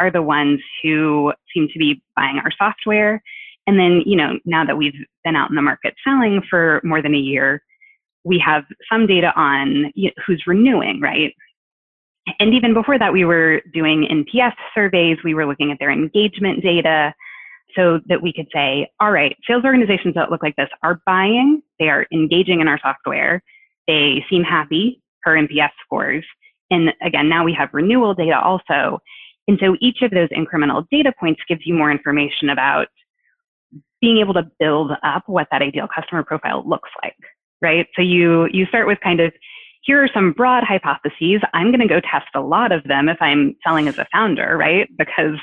are 0.00 0.10
the 0.10 0.22
ones 0.22 0.60
who 0.82 1.32
seem 1.52 1.68
to 1.72 1.78
be 1.78 2.02
buying 2.14 2.38
our 2.38 2.50
software. 2.56 3.22
And 3.66 3.78
then, 3.78 4.02
you 4.06 4.16
know, 4.16 4.38
now 4.44 4.64
that 4.64 4.76
we've 4.76 4.94
been 5.24 5.36
out 5.36 5.50
in 5.50 5.56
the 5.56 5.62
market 5.62 5.94
selling 6.04 6.42
for 6.48 6.80
more 6.84 7.02
than 7.02 7.14
a 7.14 7.18
year, 7.18 7.62
we 8.26 8.40
have 8.40 8.64
some 8.90 9.06
data 9.06 9.32
on 9.36 9.92
you 9.94 10.08
know, 10.08 10.22
who's 10.26 10.42
renewing, 10.46 11.00
right? 11.00 11.32
And 12.40 12.52
even 12.52 12.74
before 12.74 12.98
that, 12.98 13.12
we 13.12 13.24
were 13.24 13.62
doing 13.72 14.04
NPS 14.10 14.54
surveys. 14.74 15.18
We 15.22 15.34
were 15.34 15.46
looking 15.46 15.70
at 15.70 15.78
their 15.78 15.92
engagement 15.92 16.60
data 16.60 17.14
so 17.76 18.00
that 18.08 18.20
we 18.20 18.32
could 18.32 18.48
say, 18.52 18.90
all 18.98 19.12
right, 19.12 19.36
sales 19.46 19.64
organizations 19.64 20.14
that 20.14 20.30
look 20.30 20.42
like 20.42 20.56
this 20.56 20.68
are 20.82 21.00
buying, 21.06 21.62
they 21.78 21.88
are 21.88 22.06
engaging 22.12 22.60
in 22.60 22.66
our 22.66 22.80
software, 22.82 23.42
they 23.86 24.24
seem 24.28 24.42
happy 24.42 25.00
per 25.22 25.36
NPS 25.36 25.70
scores. 25.84 26.24
And 26.70 26.92
again, 27.02 27.28
now 27.28 27.44
we 27.44 27.52
have 27.54 27.68
renewal 27.72 28.14
data 28.14 28.40
also. 28.40 28.98
And 29.46 29.56
so 29.60 29.76
each 29.80 30.02
of 30.02 30.10
those 30.10 30.30
incremental 30.30 30.84
data 30.90 31.12
points 31.20 31.42
gives 31.48 31.64
you 31.64 31.74
more 31.74 31.92
information 31.92 32.50
about 32.50 32.88
being 34.00 34.18
able 34.18 34.34
to 34.34 34.50
build 34.58 34.92
up 35.04 35.22
what 35.26 35.46
that 35.52 35.62
ideal 35.62 35.86
customer 35.94 36.24
profile 36.24 36.64
looks 36.66 36.90
like, 37.04 37.14
right? 37.62 37.86
So 37.94 38.02
you, 38.02 38.48
you 38.52 38.66
start 38.66 38.86
with 38.86 38.98
kind 39.00 39.20
of, 39.20 39.32
here 39.82 40.02
are 40.02 40.08
some 40.12 40.32
broad 40.32 40.64
hypotheses. 40.64 41.40
I'm 41.54 41.70
going 41.70 41.80
to 41.80 41.86
go 41.86 42.00
test 42.00 42.26
a 42.34 42.40
lot 42.40 42.72
of 42.72 42.82
them 42.84 43.08
if 43.08 43.18
I'm 43.20 43.56
selling 43.64 43.88
as 43.88 43.98
a 43.98 44.06
founder, 44.12 44.56
right? 44.56 44.88
Because, 44.96 45.38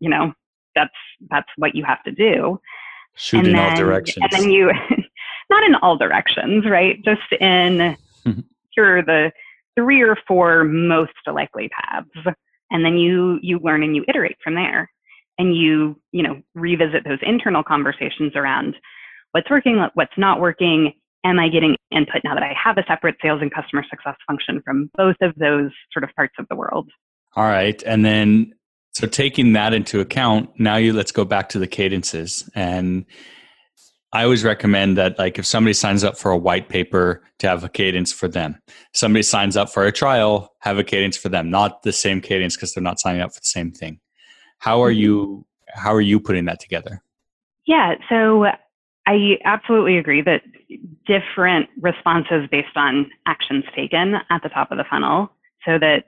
you 0.00 0.08
know, 0.08 0.32
that's, 0.74 0.90
that's 1.30 1.48
what 1.56 1.74
you 1.74 1.84
have 1.84 2.02
to 2.04 2.12
do. 2.12 2.60
Shoot 3.16 3.38
and 3.38 3.48
in 3.48 3.52
then, 3.54 3.70
all 3.70 3.76
directions. 3.76 4.16
And 4.22 4.32
then 4.32 4.50
you, 4.50 4.72
not 5.50 5.64
in 5.64 5.74
all 5.76 5.96
directions, 5.96 6.64
right? 6.66 7.02
Just 7.04 7.32
in, 7.40 7.96
mm-hmm. 8.26 8.40
here 8.70 8.98
are 8.98 9.02
the 9.02 9.32
three 9.76 10.02
or 10.02 10.16
four 10.26 10.64
most 10.64 11.12
likely 11.26 11.68
paths. 11.68 12.08
And 12.72 12.84
then 12.84 12.96
you, 12.96 13.38
you 13.42 13.60
learn 13.60 13.82
and 13.82 13.94
you 13.94 14.04
iterate 14.08 14.36
from 14.42 14.54
there 14.54 14.90
and 15.40 15.56
you 15.56 15.98
you 16.12 16.22
know 16.22 16.40
revisit 16.54 17.02
those 17.02 17.18
internal 17.22 17.64
conversations 17.64 18.36
around 18.36 18.76
what's 19.32 19.50
working 19.50 19.84
what's 19.94 20.16
not 20.18 20.38
working 20.38 20.92
am 21.24 21.38
i 21.38 21.48
getting 21.48 21.76
input 21.90 22.22
now 22.24 22.34
that 22.34 22.42
i 22.42 22.54
have 22.62 22.78
a 22.78 22.84
separate 22.86 23.16
sales 23.22 23.40
and 23.42 23.52
customer 23.52 23.84
success 23.88 24.16
function 24.26 24.60
from 24.64 24.90
both 24.96 25.16
of 25.20 25.34
those 25.36 25.70
sort 25.92 26.04
of 26.04 26.10
parts 26.16 26.34
of 26.38 26.46
the 26.48 26.56
world 26.56 26.90
all 27.36 27.44
right 27.44 27.82
and 27.84 28.04
then 28.04 28.52
so 28.92 29.06
taking 29.06 29.52
that 29.52 29.72
into 29.72 30.00
account 30.00 30.50
now 30.58 30.76
you 30.76 30.92
let's 30.92 31.12
go 31.12 31.24
back 31.24 31.48
to 31.48 31.58
the 31.58 31.66
cadences 31.66 32.48
and 32.54 33.04
I 34.12 34.24
always 34.24 34.42
recommend 34.42 34.96
that 34.96 35.18
like 35.18 35.38
if 35.38 35.46
somebody 35.46 35.72
signs 35.72 36.02
up 36.02 36.18
for 36.18 36.32
a 36.32 36.36
white 36.36 36.68
paper 36.68 37.22
to 37.38 37.48
have 37.48 37.62
a 37.62 37.68
cadence 37.68 38.12
for 38.12 38.26
them. 38.26 38.58
Somebody 38.92 39.22
signs 39.22 39.56
up 39.56 39.70
for 39.70 39.84
a 39.84 39.92
trial, 39.92 40.52
have 40.60 40.78
a 40.78 40.84
cadence 40.84 41.16
for 41.16 41.28
them, 41.28 41.48
not 41.48 41.82
the 41.82 41.92
same 41.92 42.20
cadence 42.20 42.56
because 42.56 42.74
they're 42.74 42.82
not 42.82 42.98
signing 42.98 43.20
up 43.20 43.32
for 43.32 43.40
the 43.40 43.46
same 43.46 43.70
thing. 43.70 44.00
How 44.58 44.82
are 44.82 44.90
mm-hmm. 44.90 45.00
you 45.00 45.46
how 45.68 45.94
are 45.94 46.00
you 46.00 46.18
putting 46.18 46.46
that 46.46 46.58
together? 46.58 47.02
Yeah, 47.66 47.94
so 48.08 48.46
I 49.06 49.38
absolutely 49.44 49.98
agree 49.98 50.22
that 50.22 50.42
different 51.06 51.68
responses 51.80 52.48
based 52.50 52.76
on 52.76 53.10
actions 53.26 53.64
taken 53.74 54.14
at 54.30 54.42
the 54.42 54.48
top 54.48 54.70
of 54.70 54.78
the 54.78 54.84
funnel 54.88 55.32
so 55.64 55.78
that 55.78 56.04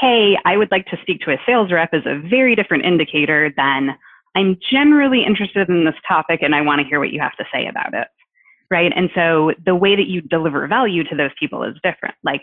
hey, 0.00 0.36
I 0.44 0.58
would 0.58 0.70
like 0.70 0.86
to 0.86 0.98
speak 1.00 1.20
to 1.22 1.32
a 1.32 1.38
sales 1.46 1.72
rep 1.72 1.94
is 1.94 2.02
a 2.04 2.18
very 2.28 2.54
different 2.54 2.84
indicator 2.84 3.50
than 3.56 3.96
I'm 4.34 4.58
generally 4.70 5.24
interested 5.24 5.70
in 5.70 5.86
this 5.86 5.94
topic 6.06 6.40
and 6.42 6.54
I 6.54 6.60
want 6.60 6.82
to 6.82 6.86
hear 6.86 6.98
what 7.00 7.12
you 7.12 7.20
have 7.20 7.36
to 7.38 7.44
say 7.52 7.66
about 7.66 7.94
it. 7.94 8.08
Right. 8.70 8.92
And 8.94 9.08
so 9.14 9.52
the 9.64 9.74
way 9.74 9.96
that 9.96 10.08
you 10.08 10.20
deliver 10.20 10.66
value 10.68 11.02
to 11.04 11.16
those 11.16 11.30
people 11.40 11.62
is 11.62 11.76
different. 11.82 12.14
Like, 12.24 12.42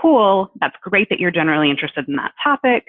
cool, 0.00 0.52
that's 0.60 0.76
great 0.82 1.08
that 1.08 1.18
you're 1.18 1.32
generally 1.32 1.68
interested 1.68 2.06
in 2.06 2.14
that 2.14 2.32
topic 2.42 2.84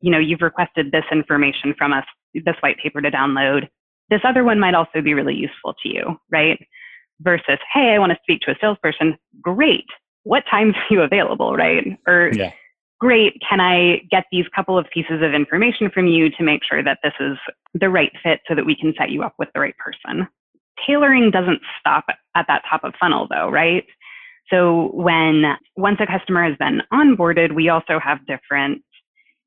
you 0.00 0.10
know, 0.10 0.18
you've 0.18 0.42
requested 0.42 0.92
this 0.92 1.04
information 1.10 1.74
from 1.76 1.92
us, 1.92 2.04
this 2.34 2.56
white 2.60 2.76
paper 2.78 3.00
to 3.00 3.10
download. 3.10 3.68
This 4.10 4.20
other 4.24 4.44
one 4.44 4.60
might 4.60 4.74
also 4.74 5.00
be 5.02 5.14
really 5.14 5.34
useful 5.34 5.74
to 5.82 5.88
you, 5.88 6.20
right? 6.30 6.58
Versus, 7.20 7.58
hey, 7.72 7.94
I 7.94 7.98
want 7.98 8.12
to 8.12 8.18
speak 8.22 8.40
to 8.42 8.52
a 8.52 8.56
salesperson. 8.60 9.16
Great. 9.40 9.86
What 10.24 10.44
times 10.50 10.74
are 10.76 10.86
you 10.94 11.02
available, 11.02 11.56
right? 11.56 11.98
Or 12.06 12.30
yeah. 12.32 12.52
great, 13.00 13.34
can 13.48 13.60
I 13.60 14.02
get 14.10 14.24
these 14.30 14.46
couple 14.54 14.78
of 14.78 14.86
pieces 14.92 15.22
of 15.22 15.34
information 15.34 15.90
from 15.92 16.06
you 16.06 16.30
to 16.30 16.42
make 16.42 16.62
sure 16.68 16.82
that 16.82 16.98
this 17.02 17.14
is 17.20 17.36
the 17.74 17.88
right 17.88 18.12
fit 18.22 18.40
so 18.48 18.54
that 18.54 18.66
we 18.66 18.76
can 18.76 18.94
set 18.98 19.10
you 19.10 19.22
up 19.22 19.34
with 19.38 19.48
the 19.54 19.60
right 19.60 19.76
person? 19.78 20.28
Tailoring 20.86 21.30
doesn't 21.30 21.60
stop 21.80 22.04
at 22.34 22.46
that 22.48 22.62
top 22.68 22.84
of 22.84 22.92
funnel 23.00 23.26
though, 23.30 23.48
right? 23.48 23.84
So 24.50 24.90
when 24.92 25.56
once 25.76 25.98
a 26.00 26.06
customer 26.06 26.44
has 26.44 26.56
been 26.58 26.82
onboarded, 26.92 27.54
we 27.54 27.68
also 27.68 27.98
have 27.98 28.24
different 28.26 28.82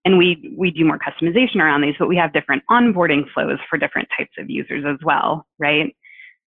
and 0.05 0.17
we 0.17 0.53
we 0.57 0.71
do 0.71 0.85
more 0.85 0.99
customization 0.99 1.57
around 1.57 1.81
these 1.81 1.95
but 1.99 2.07
we 2.07 2.15
have 2.15 2.33
different 2.33 2.63
onboarding 2.69 3.23
flows 3.33 3.59
for 3.69 3.77
different 3.77 4.07
types 4.17 4.31
of 4.37 4.49
users 4.49 4.83
as 4.87 4.97
well 5.03 5.45
right? 5.59 5.95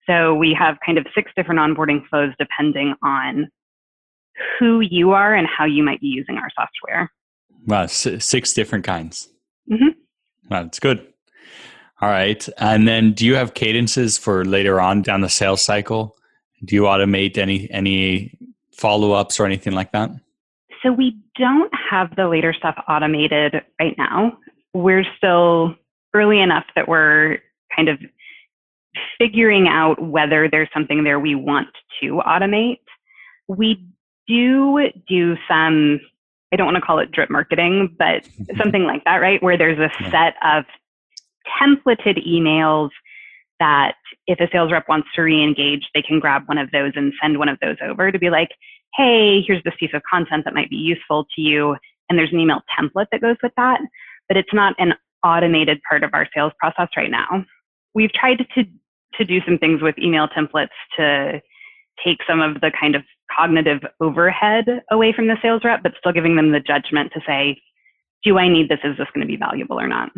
So 0.06 0.34
we 0.34 0.52
have 0.58 0.78
kind 0.84 0.98
of 0.98 1.06
six 1.14 1.30
different 1.36 1.60
onboarding 1.60 2.06
flows 2.08 2.32
depending 2.38 2.94
on 3.04 3.48
who 4.58 4.80
you 4.80 5.12
are 5.12 5.34
and 5.34 5.46
how 5.46 5.64
you 5.64 5.82
might 5.84 6.00
be 6.00 6.08
using 6.08 6.36
our 6.38 6.48
software. 6.56 7.12
Wow 7.66 7.86
six 7.86 8.52
different 8.52 8.84
kinds. 8.84 9.28
Mm-hmm. 9.70 9.88
wow 10.50 10.64
that's 10.64 10.80
good. 10.80 11.06
All 12.00 12.08
right 12.08 12.46
and 12.58 12.88
then 12.88 13.12
do 13.12 13.24
you 13.26 13.36
have 13.36 13.54
cadences 13.54 14.18
for 14.18 14.44
later 14.44 14.80
on 14.80 15.02
down 15.02 15.20
the 15.20 15.28
sales 15.28 15.64
cycle? 15.64 16.16
Do 16.64 16.74
you 16.74 16.82
automate 16.82 17.38
any 17.38 17.70
any 17.70 18.38
follow-ups 18.72 19.38
or 19.38 19.46
anything 19.46 19.74
like 19.74 19.92
that 19.92 20.10
so 20.82 20.92
we 20.92 21.16
don't 21.38 21.72
have 21.90 22.14
the 22.16 22.28
later 22.28 22.52
stuff 22.52 22.76
automated 22.88 23.62
right 23.80 23.94
now. 23.96 24.38
We're 24.74 25.04
still 25.16 25.74
early 26.14 26.40
enough 26.40 26.64
that 26.74 26.88
we're 26.88 27.38
kind 27.74 27.88
of 27.88 27.98
figuring 29.18 29.68
out 29.68 30.02
whether 30.02 30.48
there's 30.48 30.68
something 30.74 31.04
there 31.04 31.20
we 31.20 31.34
want 31.34 31.68
to 32.00 32.20
automate. 32.26 32.80
We 33.48 33.86
do 34.26 34.88
do 35.08 35.36
some, 35.48 36.00
I 36.52 36.56
don't 36.56 36.66
want 36.66 36.76
to 36.76 36.82
call 36.82 36.98
it 36.98 37.12
drip 37.12 37.30
marketing, 37.30 37.94
but 37.98 38.26
something 38.58 38.84
like 38.84 39.04
that, 39.04 39.16
right? 39.16 39.42
Where 39.42 39.56
there's 39.56 39.78
a 39.78 39.90
set 40.10 40.34
of 40.44 40.64
templated 41.60 42.26
emails 42.26 42.90
that 43.60 43.94
if 44.26 44.38
a 44.40 44.48
sales 44.52 44.70
rep 44.70 44.88
wants 44.88 45.08
to 45.14 45.22
re-engage, 45.22 45.88
they 45.94 46.02
can 46.02 46.20
grab 46.20 46.42
one 46.46 46.58
of 46.58 46.70
those 46.70 46.92
and 46.94 47.12
send 47.20 47.38
one 47.38 47.48
of 47.48 47.58
those 47.60 47.76
over 47.82 48.12
to 48.12 48.18
be 48.18 48.30
like, 48.30 48.50
hey, 48.94 49.42
here's 49.46 49.62
this 49.64 49.74
piece 49.78 49.92
of 49.94 50.02
content 50.08 50.44
that 50.44 50.54
might 50.54 50.70
be 50.70 50.76
useful 50.76 51.26
to 51.34 51.40
you. 51.40 51.76
And 52.08 52.18
there's 52.18 52.32
an 52.32 52.40
email 52.40 52.60
template 52.78 53.06
that 53.12 53.20
goes 53.20 53.36
with 53.42 53.52
that, 53.56 53.80
but 54.28 54.36
it's 54.36 54.52
not 54.52 54.74
an 54.78 54.94
automated 55.24 55.80
part 55.88 56.04
of 56.04 56.10
our 56.12 56.28
sales 56.34 56.52
process 56.58 56.88
right 56.96 57.10
now. 57.10 57.44
We've 57.94 58.12
tried 58.12 58.38
to, 58.54 58.64
to 59.14 59.24
do 59.24 59.40
some 59.46 59.58
things 59.58 59.80
with 59.82 59.98
email 59.98 60.28
templates 60.28 60.68
to 60.96 61.40
take 62.04 62.18
some 62.28 62.40
of 62.40 62.60
the 62.60 62.72
kind 62.78 62.94
of 62.94 63.02
cognitive 63.34 63.80
overhead 64.00 64.82
away 64.90 65.12
from 65.12 65.26
the 65.26 65.36
sales 65.40 65.62
rep, 65.64 65.82
but 65.82 65.92
still 65.98 66.12
giving 66.12 66.36
them 66.36 66.52
the 66.52 66.60
judgment 66.60 67.12
to 67.14 67.20
say, 67.26 67.60
do 68.24 68.38
I 68.38 68.48
need 68.48 68.68
this? 68.68 68.78
Is 68.84 68.96
this 68.98 69.08
going 69.14 69.26
to 69.26 69.30
be 69.30 69.36
valuable 69.36 69.80
or 69.80 69.88
not? 69.88 70.10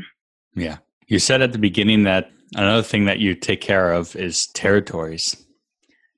Yeah. 0.54 0.78
You 1.06 1.18
said 1.18 1.42
at 1.42 1.52
the 1.52 1.58
beginning 1.58 2.04
that 2.04 2.30
another 2.54 2.82
thing 2.82 3.04
that 3.04 3.18
you 3.18 3.34
take 3.34 3.60
care 3.60 3.92
of 3.92 4.16
is 4.16 4.46
territories. 4.48 5.36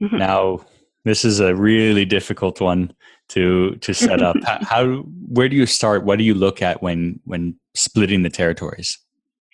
Mm-hmm. 0.03 0.17
Now, 0.17 0.65
this 1.07 1.25
is 1.25 1.39
a 1.39 1.55
really 1.55 2.05
difficult 2.05 2.61
one 2.61 2.93
to 3.29 3.77
to 3.77 3.95
set 3.95 4.21
up. 4.21 4.37
how, 4.45 4.59
how 4.63 4.97
where 5.29 5.49
do 5.49 5.57
you 5.57 5.65
start? 5.65 6.05
What 6.05 6.19
do 6.19 6.25
you 6.25 6.35
look 6.35 6.61
at 6.61 6.83
when 6.83 7.21
when 7.25 7.55
splitting 7.75 8.23
the 8.23 8.31
territories? 8.31 8.99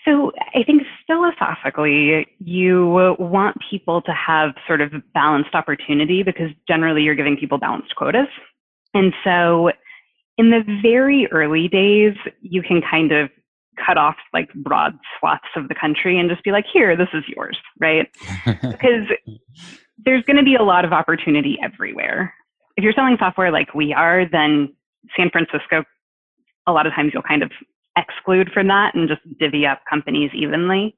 So 0.04 0.32
I 0.54 0.64
think 0.64 0.82
philosophically, 1.06 2.26
you 2.38 2.88
want 3.20 3.56
people 3.70 4.02
to 4.02 4.12
have 4.12 4.54
sort 4.66 4.80
of 4.80 4.92
balanced 5.14 5.54
opportunity 5.54 6.24
because 6.24 6.50
generally 6.66 7.02
you're 7.02 7.14
giving 7.14 7.36
people 7.36 7.58
balanced 7.58 7.94
quotas. 7.94 8.26
And 8.94 9.12
so 9.22 9.70
in 10.38 10.50
the 10.50 10.62
very 10.82 11.28
early 11.30 11.68
days, 11.68 12.16
you 12.40 12.62
can 12.62 12.82
kind 12.82 13.12
of 13.12 13.30
cut 13.84 13.96
off 13.96 14.16
like 14.32 14.52
broad 14.54 14.98
swaths 15.18 15.44
of 15.54 15.68
the 15.68 15.74
country 15.74 16.18
and 16.18 16.28
just 16.28 16.42
be 16.42 16.50
like, 16.50 16.64
here, 16.72 16.96
this 16.96 17.08
is 17.14 17.22
yours, 17.28 17.58
right? 17.78 18.10
because 18.44 19.06
there's 20.04 20.24
going 20.24 20.36
to 20.36 20.42
be 20.42 20.56
a 20.56 20.62
lot 20.62 20.84
of 20.84 20.92
opportunity 20.92 21.58
everywhere. 21.62 22.34
If 22.76 22.84
you're 22.84 22.92
selling 22.92 23.16
software 23.18 23.50
like 23.50 23.74
we 23.74 23.92
are, 23.92 24.26
then 24.30 24.72
San 25.16 25.30
Francisco, 25.30 25.84
a 26.66 26.72
lot 26.72 26.86
of 26.86 26.92
times 26.92 27.12
you'll 27.12 27.22
kind 27.22 27.42
of 27.42 27.50
exclude 27.96 28.50
from 28.52 28.68
that 28.68 28.94
and 28.94 29.08
just 29.08 29.20
divvy 29.38 29.66
up 29.66 29.82
companies 29.88 30.30
evenly. 30.34 30.96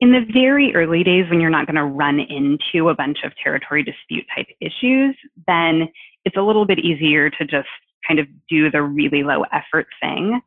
In 0.00 0.12
the 0.12 0.26
very 0.32 0.74
early 0.74 1.04
days, 1.04 1.30
when 1.30 1.40
you're 1.40 1.50
not 1.50 1.66
going 1.66 1.76
to 1.76 1.84
run 1.84 2.18
into 2.18 2.88
a 2.88 2.94
bunch 2.94 3.18
of 3.24 3.32
territory 3.42 3.84
dispute 3.84 4.26
type 4.34 4.48
issues, 4.60 5.16
then 5.46 5.88
it's 6.24 6.36
a 6.36 6.42
little 6.42 6.66
bit 6.66 6.80
easier 6.80 7.30
to 7.30 7.44
just 7.44 7.68
kind 8.06 8.18
of 8.18 8.26
do 8.48 8.70
the 8.70 8.82
really 8.82 9.22
low 9.22 9.44
effort 9.52 9.86
thing. 10.00 10.40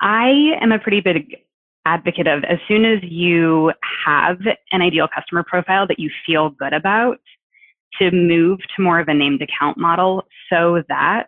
I 0.00 0.56
am 0.60 0.72
a 0.72 0.78
pretty 0.78 1.00
big 1.00 1.36
advocate 1.86 2.26
of 2.26 2.44
as 2.44 2.58
soon 2.68 2.84
as 2.84 2.98
you 3.02 3.72
have 4.04 4.38
an 4.72 4.82
ideal 4.82 5.08
customer 5.14 5.42
profile 5.42 5.86
that 5.86 5.98
you 5.98 6.10
feel 6.26 6.50
good 6.50 6.72
about, 6.72 7.18
to 7.98 8.10
move 8.10 8.58
to 8.76 8.82
more 8.82 9.00
of 9.00 9.08
a 9.08 9.14
named 9.14 9.40
account 9.40 9.78
model 9.78 10.24
so 10.52 10.82
that 10.88 11.26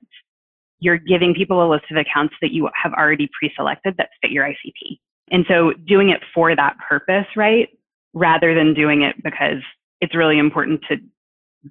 you're 0.80 0.98
giving 0.98 1.32
people 1.34 1.64
a 1.64 1.68
list 1.68 1.84
of 1.90 1.96
accounts 1.96 2.34
that 2.42 2.52
you 2.52 2.68
have 2.74 2.92
already 2.92 3.28
pre-selected 3.38 3.94
that 3.96 4.10
fit 4.20 4.30
your 4.30 4.44
ICP. 4.44 4.98
And 5.30 5.44
so 5.48 5.72
doing 5.86 6.10
it 6.10 6.20
for 6.34 6.54
that 6.54 6.76
purpose, 6.86 7.26
right? 7.36 7.68
Rather 8.12 8.54
than 8.54 8.74
doing 8.74 9.02
it 9.02 9.16
because 9.22 9.62
it's 10.00 10.14
really 10.14 10.38
important 10.38 10.80
to 10.88 10.96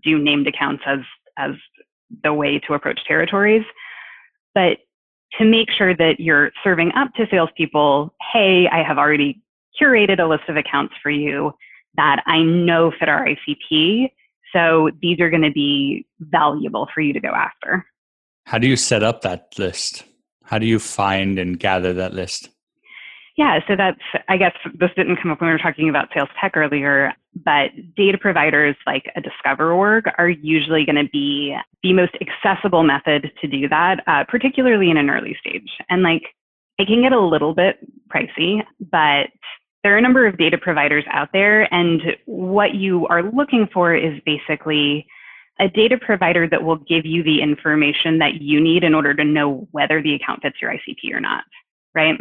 do 0.04 0.18
named 0.18 0.48
accounts 0.48 0.84
as, 0.86 1.00
as 1.38 1.52
the 2.24 2.34
way 2.34 2.60
to 2.68 2.74
approach 2.74 3.00
territories. 3.08 3.64
But 4.54 4.78
to 5.40 5.46
make 5.46 5.70
sure 5.72 5.96
that 5.96 6.20
you're 6.20 6.52
serving 6.64 6.92
up 6.96 7.14
to 7.16 7.28
salespeople, 7.30 8.14
hey, 8.34 8.68
I 8.72 8.84
have 8.84 8.98
already 8.98 9.42
curated 9.80 10.20
a 10.20 10.26
list 10.26 10.44
of 10.48 10.58
accounts 10.58 10.96
for 11.02 11.12
you 11.12 11.54
that 11.96 12.24
I 12.26 12.42
know 12.42 12.92
fit 12.98 13.10
our 13.10 13.28
ICP. 13.28 14.12
So 14.54 14.90
these 15.02 15.20
are 15.20 15.30
going 15.30 15.44
to 15.44 15.52
be 15.52 16.06
valuable 16.20 16.88
for 16.94 17.02
you 17.02 17.14
to 17.14 17.20
go 17.20 17.30
after. 17.30 17.86
How 18.46 18.58
do 18.58 18.68
you 18.68 18.78
set 18.78 19.04
up 19.04 19.22
that 19.22 19.54
list? 19.58 20.04
How 20.44 20.58
do 20.58 20.66
you 20.66 20.80
find 20.80 21.38
and 21.38 21.60
gather 21.60 21.94
that 21.94 22.14
list? 22.14 22.50
Yeah, 23.38 23.60
so 23.68 23.76
that's, 23.76 24.02
I 24.28 24.38
guess 24.38 24.54
this 24.80 24.90
didn't 24.96 25.18
come 25.22 25.32
up 25.32 25.40
when 25.40 25.48
we 25.48 25.54
were 25.54 25.60
talking 25.60 25.90
about 25.90 26.10
sales 26.14 26.30
tech 26.42 26.58
earlier, 26.58 27.14
but 27.46 27.70
data 27.96 28.18
providers 28.18 28.76
like 28.88 29.06
a 29.16 29.22
DiscoverOrg 29.22 30.12
are 30.18 30.28
usually 30.28 30.86
going 30.86 30.96
to 30.96 31.10
be 31.12 31.56
the 31.84 31.94
most 31.94 32.14
accessible 32.20 32.82
method 32.82 33.32
to 33.40 33.48
do 33.48 33.70
that, 33.70 34.04
uh, 34.08 34.24
particularly 34.28 34.90
in 34.90 34.98
an 34.98 35.12
early 35.12 35.38
stage. 35.40 35.70
And 35.88 36.02
like, 36.02 36.24
it 36.80 36.88
can 36.88 37.04
get 37.04 37.12
a 37.12 37.20
little 37.20 37.54
bit 37.54 37.78
pricey, 38.10 38.64
but 38.92 39.30
there 39.84 39.94
are 39.94 39.98
a 39.98 40.02
number 40.02 40.26
of 40.26 40.38
data 40.40 40.58
providers 40.58 41.04
out 41.12 41.30
there. 41.32 41.72
And 41.72 42.02
what 42.26 42.74
you 42.74 43.06
are 43.08 43.22
looking 43.22 43.70
for 43.72 43.96
is 43.96 44.20
basically 44.26 45.06
a 45.60 45.68
data 45.68 45.98
provider 46.00 46.48
that 46.50 46.64
will 46.64 46.78
give 46.78 47.06
you 47.06 47.22
the 47.24 47.42
information 47.42 48.18
that 48.18 48.42
you 48.42 48.60
need 48.60 48.84
in 48.84 48.96
order 48.96 49.14
to 49.14 49.24
know 49.24 49.68
whether 49.72 50.02
the 50.02 50.16
account 50.16 50.42
fits 50.42 50.58
your 50.60 50.72
ICP 50.72 51.14
or 51.14 51.20
not, 51.20 51.44
right? 51.94 52.16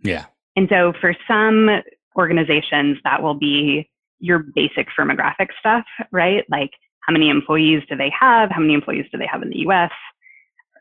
Yeah. 0.00 0.26
And 0.56 0.68
so 0.68 0.92
for 1.00 1.14
some 1.26 1.68
organizations, 2.16 2.98
that 3.04 3.22
will 3.22 3.34
be 3.34 3.88
your 4.20 4.38
basic 4.54 4.88
firmographic 4.98 5.48
stuff, 5.58 5.84
right? 6.12 6.44
Like 6.50 6.70
how 7.00 7.12
many 7.12 7.30
employees 7.30 7.82
do 7.88 7.96
they 7.96 8.12
have? 8.18 8.50
How 8.50 8.60
many 8.60 8.74
employees 8.74 9.06
do 9.10 9.18
they 9.18 9.26
have 9.26 9.42
in 9.42 9.50
the 9.50 9.58
US? 9.68 9.90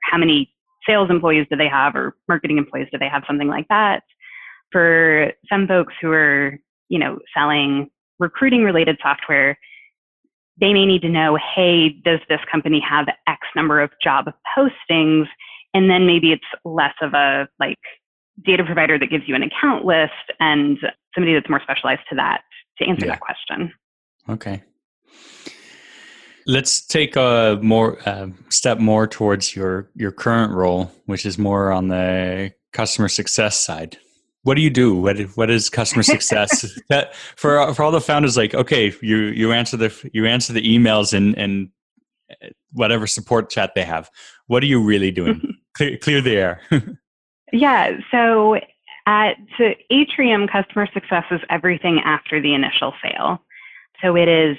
How 0.04 0.18
many 0.18 0.54
sales 0.86 1.10
employees 1.10 1.48
do 1.50 1.56
they 1.56 1.68
have 1.68 1.96
or 1.96 2.16
marketing 2.28 2.58
employees 2.58 2.88
do 2.92 2.98
they 2.98 3.08
have? 3.08 3.24
Something 3.28 3.48
like 3.48 3.68
that. 3.70 4.04
For 4.72 5.34
some 5.50 5.68
folks 5.68 5.94
who 6.02 6.12
are, 6.12 6.58
you 6.90 7.00
know, 7.00 7.20
selling 7.36 7.90
recruiting 8.20 8.64
related 8.64 8.98
software, 9.02 9.58
they 10.60 10.74
may 10.74 10.86
need 10.86 11.02
to 11.02 11.10
know, 11.10 11.38
hey, 11.56 11.90
does 11.90 12.20
this 12.30 12.40
company 12.52 12.80
have 12.88 13.08
X 13.28 13.40
number 13.56 13.82
of 13.82 13.90
job 14.02 14.32
postings? 14.56 15.28
And 15.74 15.90
then 15.90 16.06
maybe 16.06 16.32
it's 16.32 16.44
less 16.64 16.94
of 17.02 17.14
a 17.14 17.48
like 17.60 17.80
data 18.46 18.64
provider 18.64 18.98
that 18.98 19.08
gives 19.08 19.24
you 19.28 19.36
an 19.36 19.44
account 19.44 19.86
list 19.86 20.12
and 20.40 20.78
somebody 21.14 21.34
that's 21.34 21.50
more 21.50 21.62
specialized 21.62 22.02
to 22.10 22.16
that 22.16 22.42
to 22.78 22.86
answer 22.86 23.06
yeah. 23.06 23.14
that 23.14 23.20
question. 23.20 23.74
Okay. 24.30 24.64
Let's 26.48 26.86
take 26.86 27.16
a 27.16 27.60
more 27.62 27.98
uh, 28.08 28.28
step 28.50 28.80
more 28.80 29.06
towards 29.08 29.56
your 29.56 29.90
your 29.96 30.12
current 30.12 30.54
role, 30.54 30.92
which 31.06 31.26
is 31.26 31.38
more 31.38 31.72
on 31.72 31.90
the 31.90 32.52
customer 32.74 33.10
success 33.10 33.60
side. 33.60 33.98
What 34.44 34.56
do 34.56 34.62
you 34.62 34.72
do? 34.72 34.96
What 34.96 35.20
what 35.36 35.52
is 35.52 35.70
customer 35.70 36.02
success? 36.02 36.68
that 36.90 37.14
for 37.36 37.72
for 37.76 37.84
all 37.84 37.92
the 37.92 38.02
founders, 38.02 38.38
like 38.38 38.56
okay, 38.56 38.92
you 39.04 39.18
you 39.18 39.52
answer 39.52 39.78
the 39.78 40.10
you 40.14 40.26
answer 40.26 40.52
the 40.52 40.64
emails 40.64 41.14
and 41.14 41.38
and 41.38 41.70
whatever 42.74 43.08
support 43.08 43.50
chat 43.50 43.74
they 43.76 43.84
have. 43.84 44.10
What 44.48 44.64
are 44.64 44.68
you 44.68 44.82
really 44.82 45.12
doing? 45.12 45.58
clear, 45.76 45.98
clear 45.98 46.22
the 46.22 46.36
air. 46.36 46.62
Yeah. 47.52 47.98
So 48.12 48.58
at 49.06 49.38
Atrium, 49.90 50.48
customer 50.48 50.88
success 50.94 51.26
is 51.32 51.42
everything 51.50 52.00
after 52.06 52.42
the 52.42 52.54
initial 52.54 52.94
sale. 53.04 53.44
So 54.02 54.16
it 54.16 54.28
is 54.28 54.58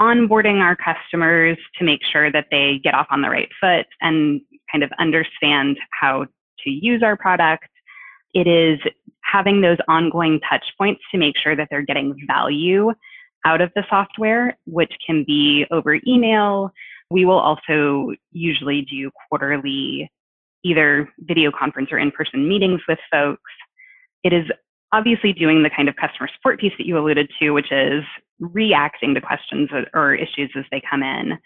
onboarding 0.00 0.60
our 0.60 0.76
customers 0.76 1.56
to 1.78 1.84
make 1.84 2.00
sure 2.12 2.30
that 2.30 2.46
they 2.50 2.80
get 2.82 2.94
off 2.94 3.06
on 3.10 3.22
the 3.22 3.30
right 3.30 3.48
foot 3.60 3.86
and 4.00 4.40
kind 4.70 4.84
of 4.84 4.90
understand 4.98 5.78
how 5.98 6.26
to 6.64 6.70
use 6.70 7.02
our 7.02 7.16
product. 7.16 7.68
It 8.34 8.46
is 8.46 8.78
having 9.22 9.60
those 9.60 9.78
ongoing 9.88 10.40
touch 10.48 10.64
points 10.76 11.00
to 11.12 11.18
make 11.18 11.36
sure 11.38 11.56
that 11.56 11.68
they're 11.70 11.82
getting 11.82 12.14
value 12.26 12.92
out 13.44 13.60
of 13.60 13.70
the 13.74 13.84
software, 13.88 14.58
which 14.66 14.92
can 15.04 15.24
be 15.24 15.64
over 15.70 15.98
email. 16.06 16.70
We 17.10 17.24
will 17.24 17.38
also 17.38 18.12
usually 18.32 18.82
do 18.82 19.10
quarterly 19.28 20.10
either 20.64 21.08
video 21.20 21.50
conference 21.50 21.90
or 21.92 21.98
in-person 21.98 22.48
meetings 22.48 22.80
with 22.88 22.98
folks. 23.10 23.52
It 24.24 24.32
is 24.32 24.46
obviously 24.92 25.32
doing 25.32 25.62
the 25.62 25.70
kind 25.70 25.88
of 25.88 25.96
customer 25.96 26.28
support 26.34 26.60
piece 26.60 26.72
that 26.78 26.86
you 26.86 26.98
alluded 26.98 27.30
to, 27.40 27.50
which 27.50 27.70
is 27.70 28.02
reacting 28.40 29.14
to 29.14 29.20
questions 29.20 29.68
or 29.94 30.14
issues 30.14 30.50
as 30.56 30.64
they 30.70 30.82
come 30.88 31.02
in. 31.02 31.38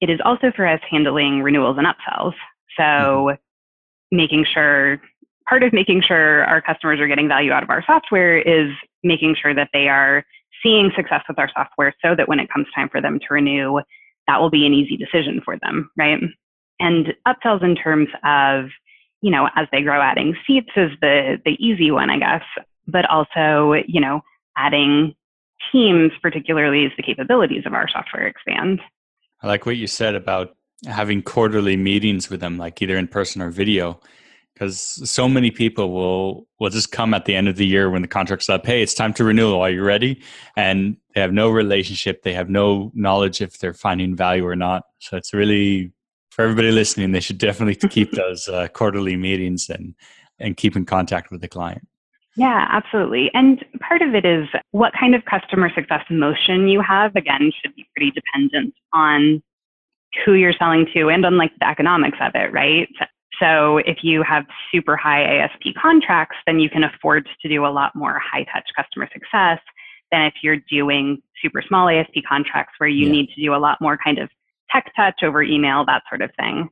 It 0.00 0.10
is 0.10 0.20
also 0.24 0.52
for 0.54 0.66
us 0.66 0.80
handling 0.88 1.42
renewals 1.42 1.76
and 1.78 1.86
upsells. 1.86 2.34
So 2.76 2.82
mm-hmm. 2.82 4.16
making 4.16 4.46
sure, 4.52 5.00
part 5.48 5.62
of 5.62 5.72
making 5.72 6.02
sure 6.06 6.44
our 6.44 6.60
customers 6.60 7.00
are 7.00 7.08
getting 7.08 7.28
value 7.28 7.52
out 7.52 7.62
of 7.62 7.70
our 7.70 7.84
software 7.86 8.38
is 8.38 8.70
making 9.02 9.36
sure 9.40 9.54
that 9.54 9.70
they 9.72 9.88
are 9.88 10.24
seeing 10.62 10.90
success 10.96 11.22
with 11.28 11.38
our 11.38 11.50
software 11.54 11.94
so 12.02 12.14
that 12.16 12.28
when 12.28 12.40
it 12.40 12.50
comes 12.52 12.66
time 12.74 12.88
for 12.88 13.00
them 13.00 13.18
to 13.18 13.26
renew, 13.30 13.80
that 14.26 14.40
will 14.40 14.50
be 14.50 14.66
an 14.66 14.74
easy 14.74 14.96
decision 14.96 15.40
for 15.44 15.56
them, 15.62 15.90
right? 15.96 16.20
And 16.80 17.14
upsells 17.26 17.62
in 17.62 17.74
terms 17.74 18.08
of, 18.24 18.66
you 19.20 19.30
know, 19.30 19.48
as 19.56 19.66
they 19.72 19.82
grow, 19.82 20.00
adding 20.00 20.34
seats 20.46 20.70
is 20.76 20.90
the, 21.00 21.38
the 21.44 21.56
easy 21.58 21.90
one, 21.90 22.10
I 22.10 22.18
guess, 22.18 22.42
but 22.86 23.04
also, 23.10 23.74
you 23.86 24.00
know, 24.00 24.20
adding 24.56 25.14
teams, 25.72 26.12
particularly 26.22 26.84
as 26.86 26.92
the 26.96 27.02
capabilities 27.02 27.64
of 27.66 27.74
our 27.74 27.88
software 27.88 28.26
expand. 28.26 28.80
I 29.42 29.48
like 29.48 29.66
what 29.66 29.76
you 29.76 29.86
said 29.86 30.14
about 30.14 30.56
having 30.86 31.22
quarterly 31.22 31.76
meetings 31.76 32.30
with 32.30 32.40
them, 32.40 32.58
like 32.58 32.80
either 32.80 32.96
in 32.96 33.08
person 33.08 33.42
or 33.42 33.50
video, 33.50 34.00
because 34.54 34.78
so 35.08 35.28
many 35.28 35.50
people 35.50 35.92
will 35.92 36.46
will 36.58 36.70
just 36.70 36.90
come 36.90 37.14
at 37.14 37.24
the 37.24 37.34
end 37.34 37.48
of 37.48 37.56
the 37.56 37.66
year 37.66 37.90
when 37.90 38.02
the 38.02 38.08
contract's 38.08 38.48
up. 38.48 38.66
Hey, 38.66 38.82
it's 38.82 38.94
time 38.94 39.12
to 39.14 39.24
renew. 39.24 39.56
Are 39.58 39.70
you 39.70 39.82
ready? 39.82 40.20
And 40.56 40.96
they 41.14 41.20
have 41.20 41.32
no 41.32 41.48
relationship. 41.48 42.22
They 42.22 42.34
have 42.34 42.50
no 42.50 42.90
knowledge 42.94 43.40
if 43.40 43.58
they're 43.58 43.74
finding 43.74 44.16
value 44.16 44.46
or 44.46 44.56
not. 44.56 44.84
So 44.98 45.16
it's 45.16 45.32
really 45.32 45.92
for 46.38 46.44
everybody 46.44 46.70
listening, 46.70 47.10
they 47.10 47.18
should 47.18 47.38
definitely 47.38 47.74
keep 47.88 48.12
those 48.12 48.46
uh, 48.46 48.68
quarterly 48.68 49.16
meetings 49.16 49.68
and 49.68 49.94
and 50.38 50.56
keep 50.56 50.76
in 50.76 50.84
contact 50.84 51.32
with 51.32 51.40
the 51.40 51.48
client. 51.48 51.84
Yeah, 52.36 52.68
absolutely. 52.70 53.28
And 53.34 53.64
part 53.80 54.02
of 54.02 54.14
it 54.14 54.24
is 54.24 54.46
what 54.70 54.92
kind 54.92 55.16
of 55.16 55.24
customer 55.24 55.68
success 55.74 56.04
motion 56.08 56.68
you 56.68 56.80
have, 56.80 57.16
again, 57.16 57.50
should 57.60 57.74
be 57.74 57.84
pretty 57.96 58.12
dependent 58.12 58.72
on 58.92 59.42
who 60.24 60.34
you're 60.34 60.52
selling 60.52 60.86
to 60.94 61.10
and 61.10 61.26
on 61.26 61.36
like 61.36 61.50
the 61.58 61.68
economics 61.68 62.18
of 62.20 62.30
it, 62.36 62.52
right? 62.52 62.88
So 63.40 63.78
if 63.78 64.04
you 64.04 64.22
have 64.22 64.46
super 64.72 64.96
high 64.96 65.24
ASP 65.24 65.74
contracts, 65.76 66.36
then 66.46 66.60
you 66.60 66.70
can 66.70 66.84
afford 66.84 67.28
to 67.42 67.48
do 67.48 67.66
a 67.66 67.66
lot 67.66 67.96
more 67.96 68.20
high 68.20 68.44
touch 68.44 68.68
customer 68.76 69.08
success 69.12 69.58
than 70.12 70.22
if 70.22 70.34
you're 70.42 70.58
doing 70.70 71.20
super 71.42 71.64
small 71.66 71.88
ASP 71.88 72.22
contracts 72.28 72.74
where 72.78 72.88
you 72.88 73.06
yeah. 73.06 73.12
need 73.12 73.30
to 73.30 73.42
do 73.42 73.56
a 73.56 73.58
lot 73.58 73.78
more 73.80 73.98
kind 73.98 74.18
of 74.18 74.30
tech 74.70 74.92
touch 74.96 75.22
over 75.22 75.42
email, 75.42 75.84
that 75.86 76.02
sort 76.08 76.22
of 76.22 76.30
thing. 76.38 76.68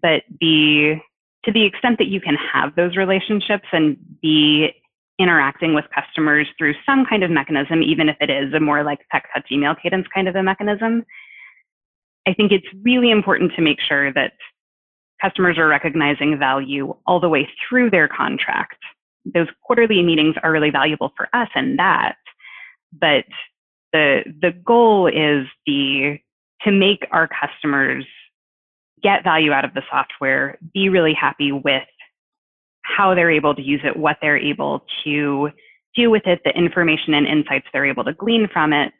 But 0.00 0.22
the 0.40 0.96
to 1.44 1.52
the 1.52 1.64
extent 1.64 1.98
that 1.98 2.08
you 2.08 2.20
can 2.20 2.34
have 2.52 2.74
those 2.74 2.96
relationships 2.96 3.66
and 3.72 3.96
be 4.20 4.70
interacting 5.18 5.74
with 5.74 5.84
customers 5.94 6.46
through 6.58 6.74
some 6.84 7.06
kind 7.08 7.22
of 7.22 7.30
mechanism, 7.30 7.82
even 7.82 8.08
if 8.08 8.16
it 8.20 8.28
is 8.28 8.52
a 8.52 8.60
more 8.60 8.82
like 8.82 8.98
tech 9.12 9.28
touch 9.32 9.46
email 9.50 9.74
cadence 9.74 10.06
kind 10.12 10.28
of 10.28 10.34
a 10.34 10.42
mechanism, 10.42 11.04
I 12.26 12.34
think 12.34 12.52
it's 12.52 12.66
really 12.82 13.10
important 13.10 13.52
to 13.54 13.62
make 13.62 13.78
sure 13.80 14.12
that 14.12 14.32
customers 15.22 15.56
are 15.56 15.68
recognizing 15.68 16.38
value 16.38 16.94
all 17.06 17.20
the 17.20 17.28
way 17.28 17.48
through 17.68 17.90
their 17.90 18.08
contract. 18.08 18.76
Those 19.24 19.46
quarterly 19.62 20.02
meetings 20.02 20.34
are 20.42 20.52
really 20.52 20.70
valuable 20.70 21.12
for 21.16 21.28
us 21.32 21.48
in 21.54 21.76
that, 21.76 22.16
but 22.92 23.24
the 23.92 24.22
the 24.42 24.52
goal 24.64 25.06
is 25.06 25.46
the 25.66 26.18
to 26.62 26.72
make 26.72 27.06
our 27.12 27.28
customers 27.28 28.04
get 29.02 29.22
value 29.24 29.52
out 29.52 29.64
of 29.64 29.74
the 29.74 29.82
software, 29.90 30.58
be 30.72 30.88
really 30.88 31.14
happy 31.14 31.52
with 31.52 31.84
how 32.82 33.14
they're 33.14 33.30
able 33.30 33.54
to 33.54 33.62
use 33.62 33.80
it, 33.84 33.96
what 33.96 34.16
they're 34.22 34.38
able 34.38 34.84
to 35.04 35.50
do 35.94 36.10
with 36.10 36.26
it, 36.26 36.40
the 36.44 36.50
information 36.56 37.14
and 37.14 37.26
insights 37.26 37.66
they're 37.72 37.86
able 37.86 38.04
to 38.04 38.12
glean 38.12 38.48
from 38.52 38.72
it. 38.72 38.92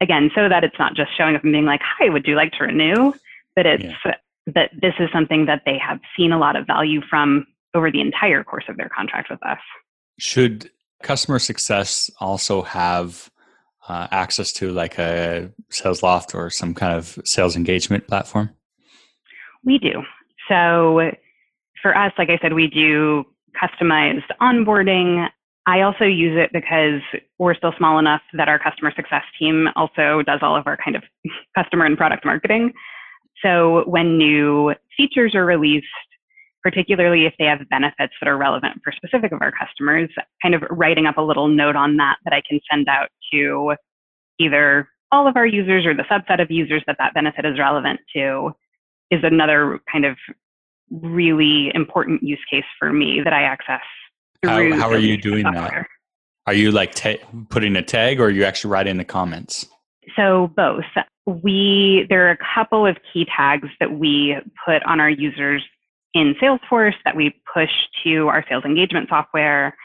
Again, 0.00 0.30
so 0.34 0.48
that 0.48 0.64
it's 0.64 0.78
not 0.78 0.94
just 0.94 1.10
showing 1.16 1.36
up 1.36 1.44
and 1.44 1.52
being 1.52 1.66
like, 1.66 1.82
hi, 1.82 2.08
would 2.08 2.26
you 2.26 2.34
like 2.34 2.52
to 2.52 2.64
renew? 2.64 3.12
But 3.54 3.66
it's 3.66 3.84
yeah. 3.84 4.14
that 4.54 4.70
this 4.80 4.94
is 4.98 5.10
something 5.12 5.44
that 5.46 5.62
they 5.66 5.76
have 5.76 6.00
seen 6.16 6.32
a 6.32 6.38
lot 6.38 6.56
of 6.56 6.66
value 6.66 7.02
from 7.08 7.46
over 7.74 7.90
the 7.90 8.00
entire 8.00 8.42
course 8.42 8.64
of 8.68 8.76
their 8.78 8.88
contract 8.88 9.28
with 9.30 9.44
us. 9.44 9.58
Should 10.18 10.70
customer 11.02 11.38
success 11.38 12.10
also 12.18 12.62
have 12.62 13.29
uh, 13.90 14.06
access 14.12 14.52
to 14.52 14.70
like 14.70 14.98
a 14.98 15.50
SalesLoft 15.72 16.32
or 16.32 16.48
some 16.48 16.74
kind 16.74 16.96
of 16.96 17.18
sales 17.24 17.56
engagement 17.56 18.06
platform? 18.06 18.50
We 19.64 19.78
do. 19.78 20.02
So 20.48 21.10
for 21.82 21.96
us, 21.96 22.12
like 22.16 22.30
I 22.30 22.38
said, 22.40 22.52
we 22.52 22.68
do 22.68 23.24
customized 23.60 24.28
onboarding. 24.40 25.26
I 25.66 25.80
also 25.80 26.04
use 26.04 26.38
it 26.38 26.50
because 26.52 27.00
we're 27.38 27.56
still 27.56 27.72
small 27.78 27.98
enough 27.98 28.22
that 28.34 28.48
our 28.48 28.60
customer 28.60 28.92
success 28.94 29.24
team 29.36 29.66
also 29.74 30.22
does 30.24 30.38
all 30.40 30.56
of 30.56 30.68
our 30.68 30.76
kind 30.76 30.94
of 30.94 31.02
customer 31.58 31.84
and 31.84 31.96
product 31.96 32.24
marketing. 32.24 32.72
So 33.42 33.82
when 33.88 34.16
new 34.16 34.72
features 34.96 35.34
are 35.34 35.44
released, 35.44 35.86
particularly 36.62 37.26
if 37.26 37.34
they 37.40 37.46
have 37.46 37.58
benefits 37.70 38.12
that 38.20 38.28
are 38.28 38.36
relevant 38.36 38.80
for 38.84 38.92
specific 38.92 39.32
of 39.32 39.42
our 39.42 39.50
customers, 39.50 40.10
kind 40.42 40.54
of 40.54 40.62
writing 40.70 41.06
up 41.06 41.16
a 41.16 41.22
little 41.22 41.48
note 41.48 41.74
on 41.74 41.96
that 41.96 42.18
that 42.24 42.32
I 42.32 42.42
can 42.48 42.60
send 42.70 42.86
out 42.88 43.08
to 43.32 43.74
either 44.38 44.88
all 45.12 45.26
of 45.26 45.36
our 45.36 45.46
users 45.46 45.86
or 45.86 45.94
the 45.94 46.04
subset 46.04 46.40
of 46.40 46.50
users 46.50 46.82
that 46.86 46.96
that 46.98 47.14
benefit 47.14 47.44
is 47.44 47.58
relevant 47.58 48.00
to 48.14 48.52
is 49.10 49.20
another 49.24 49.80
kind 49.90 50.04
of 50.04 50.16
really 50.90 51.70
important 51.74 52.22
use 52.22 52.40
case 52.50 52.64
for 52.78 52.92
me 52.92 53.20
that 53.22 53.32
I 53.32 53.42
access. 53.42 53.80
How, 54.44 54.76
how 54.76 54.90
are 54.90 54.98
you 54.98 55.16
doing 55.16 55.44
software. 55.44 55.88
that? 56.46 56.50
Are 56.50 56.54
you 56.54 56.70
like 56.70 56.94
ta- 56.94 57.18
putting 57.48 57.76
a 57.76 57.82
tag 57.82 58.20
or 58.20 58.24
are 58.24 58.30
you 58.30 58.44
actually 58.44 58.70
writing 58.70 58.96
the 58.96 59.04
comments? 59.04 59.66
So 60.16 60.50
both. 60.56 60.84
We 61.26 62.06
there 62.08 62.26
are 62.26 62.32
a 62.32 62.38
couple 62.54 62.86
of 62.86 62.96
key 63.12 63.26
tags 63.36 63.68
that 63.78 63.92
we 63.92 64.36
put 64.64 64.82
on 64.84 65.00
our 65.00 65.10
users 65.10 65.62
in 66.14 66.34
Salesforce 66.42 66.94
that 67.04 67.14
we 67.14 67.34
push 67.52 67.70
to 68.04 68.28
our 68.28 68.44
sales 68.48 68.64
engagement 68.64 69.08
software. 69.08 69.76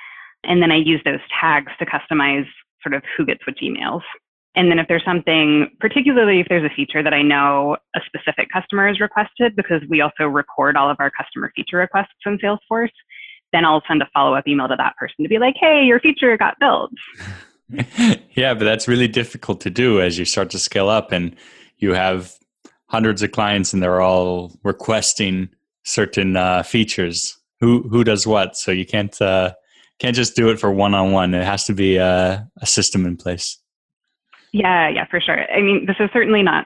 And 0.43 0.61
then 0.61 0.71
I 0.71 0.77
use 0.77 1.01
those 1.05 1.19
tags 1.39 1.71
to 1.79 1.85
customize 1.85 2.47
sort 2.85 2.93
of 2.93 3.03
who 3.17 3.25
gets 3.25 3.45
which 3.47 3.59
emails. 3.63 4.01
And 4.55 4.71
then 4.71 4.79
if 4.79 4.87
there's 4.87 5.03
something, 5.03 5.69
particularly 5.79 6.39
if 6.39 6.47
there's 6.47 6.63
a 6.63 6.73
feature 6.73 7.03
that 7.03 7.13
I 7.13 7.21
know 7.21 7.75
a 7.95 7.99
specific 8.05 8.47
customer 8.53 8.87
has 8.87 9.01
requested, 9.01 9.55
because 9.55 9.81
we 9.89 9.99
also 9.99 10.25
record 10.25 10.77
all 10.77 10.89
of 10.89 10.97
our 10.99 11.11
customer 11.11 11.51
feature 11.55 11.77
requests 11.77 12.13
in 12.25 12.37
Salesforce, 12.37 12.91
then 13.51 13.65
I'll 13.65 13.83
send 13.87 14.01
a 14.01 14.09
follow 14.13 14.33
up 14.33 14.47
email 14.47 14.67
to 14.69 14.75
that 14.77 14.95
person 14.97 15.23
to 15.23 15.29
be 15.29 15.39
like, 15.39 15.55
hey, 15.59 15.83
your 15.83 15.99
feature 15.99 16.37
got 16.37 16.55
built. 16.59 16.91
yeah, 18.35 18.53
but 18.53 18.63
that's 18.63 18.87
really 18.87 19.07
difficult 19.07 19.59
to 19.61 19.69
do 19.69 19.99
as 19.99 20.17
you 20.17 20.25
start 20.25 20.49
to 20.51 20.59
scale 20.59 20.87
up 20.89 21.11
and 21.11 21.35
you 21.77 21.93
have 21.93 22.33
hundreds 22.87 23.21
of 23.23 23.31
clients 23.31 23.73
and 23.73 23.83
they're 23.83 24.01
all 24.01 24.57
requesting 24.63 25.49
certain 25.83 26.37
uh, 26.37 26.63
features. 26.63 27.37
Who 27.59 27.83
who 27.89 28.03
does 28.03 28.27
what? 28.27 28.55
So 28.55 28.71
you 28.71 28.85
can't 28.85 29.19
uh, 29.21 29.53
can't 29.99 30.15
just 30.15 30.35
do 30.35 30.49
it 30.49 30.59
for 30.59 30.71
one 30.71 30.93
on 30.93 31.11
one. 31.11 31.33
It 31.33 31.45
has 31.45 31.65
to 31.65 31.73
be 31.73 31.97
a, 31.97 32.47
a 32.61 32.65
system 32.65 33.05
in 33.05 33.17
place. 33.17 33.57
Yeah, 34.51 34.89
yeah, 34.89 35.05
for 35.09 35.19
sure. 35.19 35.51
I 35.51 35.61
mean, 35.61 35.85
this 35.85 35.97
is 35.99 36.09
certainly 36.13 36.43
not 36.43 36.65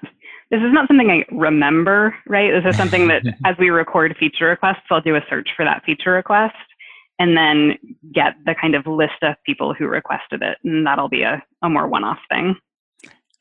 this 0.51 0.61
is 0.61 0.73
not 0.73 0.87
something 0.87 1.11
I 1.11 1.25
remember, 1.31 2.15
right? 2.25 2.51
This 2.51 2.71
is 2.71 2.77
something 2.77 3.07
that 3.07 3.21
as 3.45 3.55
we 3.59 3.69
record 3.69 4.15
feature 4.19 4.47
requests, 4.47 4.85
I'll 4.89 5.01
do 5.01 5.15
a 5.15 5.21
search 5.29 5.49
for 5.55 5.63
that 5.63 5.83
feature 5.85 6.11
request 6.11 6.55
and 7.19 7.37
then 7.37 7.77
get 8.13 8.33
the 8.45 8.55
kind 8.59 8.75
of 8.75 8.87
list 8.87 9.21
of 9.21 9.35
people 9.45 9.73
who 9.73 9.85
requested 9.85 10.41
it. 10.41 10.57
And 10.63 10.87
that'll 10.87 11.09
be 11.09 11.21
a, 11.21 11.43
a 11.61 11.69
more 11.69 11.87
one 11.87 12.03
off 12.03 12.19
thing. 12.29 12.55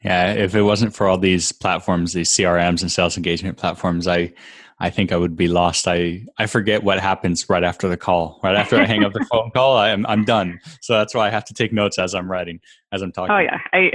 Yeah, 0.05 0.33
if 0.33 0.55
it 0.55 0.62
wasn't 0.62 0.94
for 0.94 1.09
all 1.09 1.18
these 1.18 1.51
platforms, 1.51 2.12
these 2.12 2.31
CRMs 2.31 2.83
and 2.83 2.92
sales 2.92 3.16
engagement 3.16 3.57
platforms, 3.57 4.07
I 4.07 4.33
I 4.81 4.91
think 4.91 5.11
I 5.11 5.17
would 5.17 5.37
be 5.37 5.49
lost. 5.49 5.88
I, 5.88 6.25
I 6.38 6.47
forget 6.47 6.85
what 6.85 7.01
happens 7.01 7.49
right 7.49 7.64
after 7.64 7.88
the 7.88 7.97
call. 7.97 8.38
Right 8.45 8.55
after 8.55 8.77
I 8.77 8.85
hang 8.85 9.05
up 9.05 9.12
the 9.12 9.27
phone 9.31 9.51
call, 9.51 9.77
I'm 9.77 10.07
I'm 10.07 10.25
done. 10.25 10.61
So 10.81 10.95
that's 10.95 11.14
why 11.14 11.27
I 11.27 11.31
have 11.31 11.45
to 11.47 11.55
take 11.55 11.73
notes 11.73 11.99
as 11.99 12.14
I'm 12.14 12.31
writing, 12.31 12.61
as 12.93 13.03
I'm 13.03 13.12
talking. 13.12 13.35
Oh 13.35 13.38
yeah, 13.38 13.59
I 13.73 13.91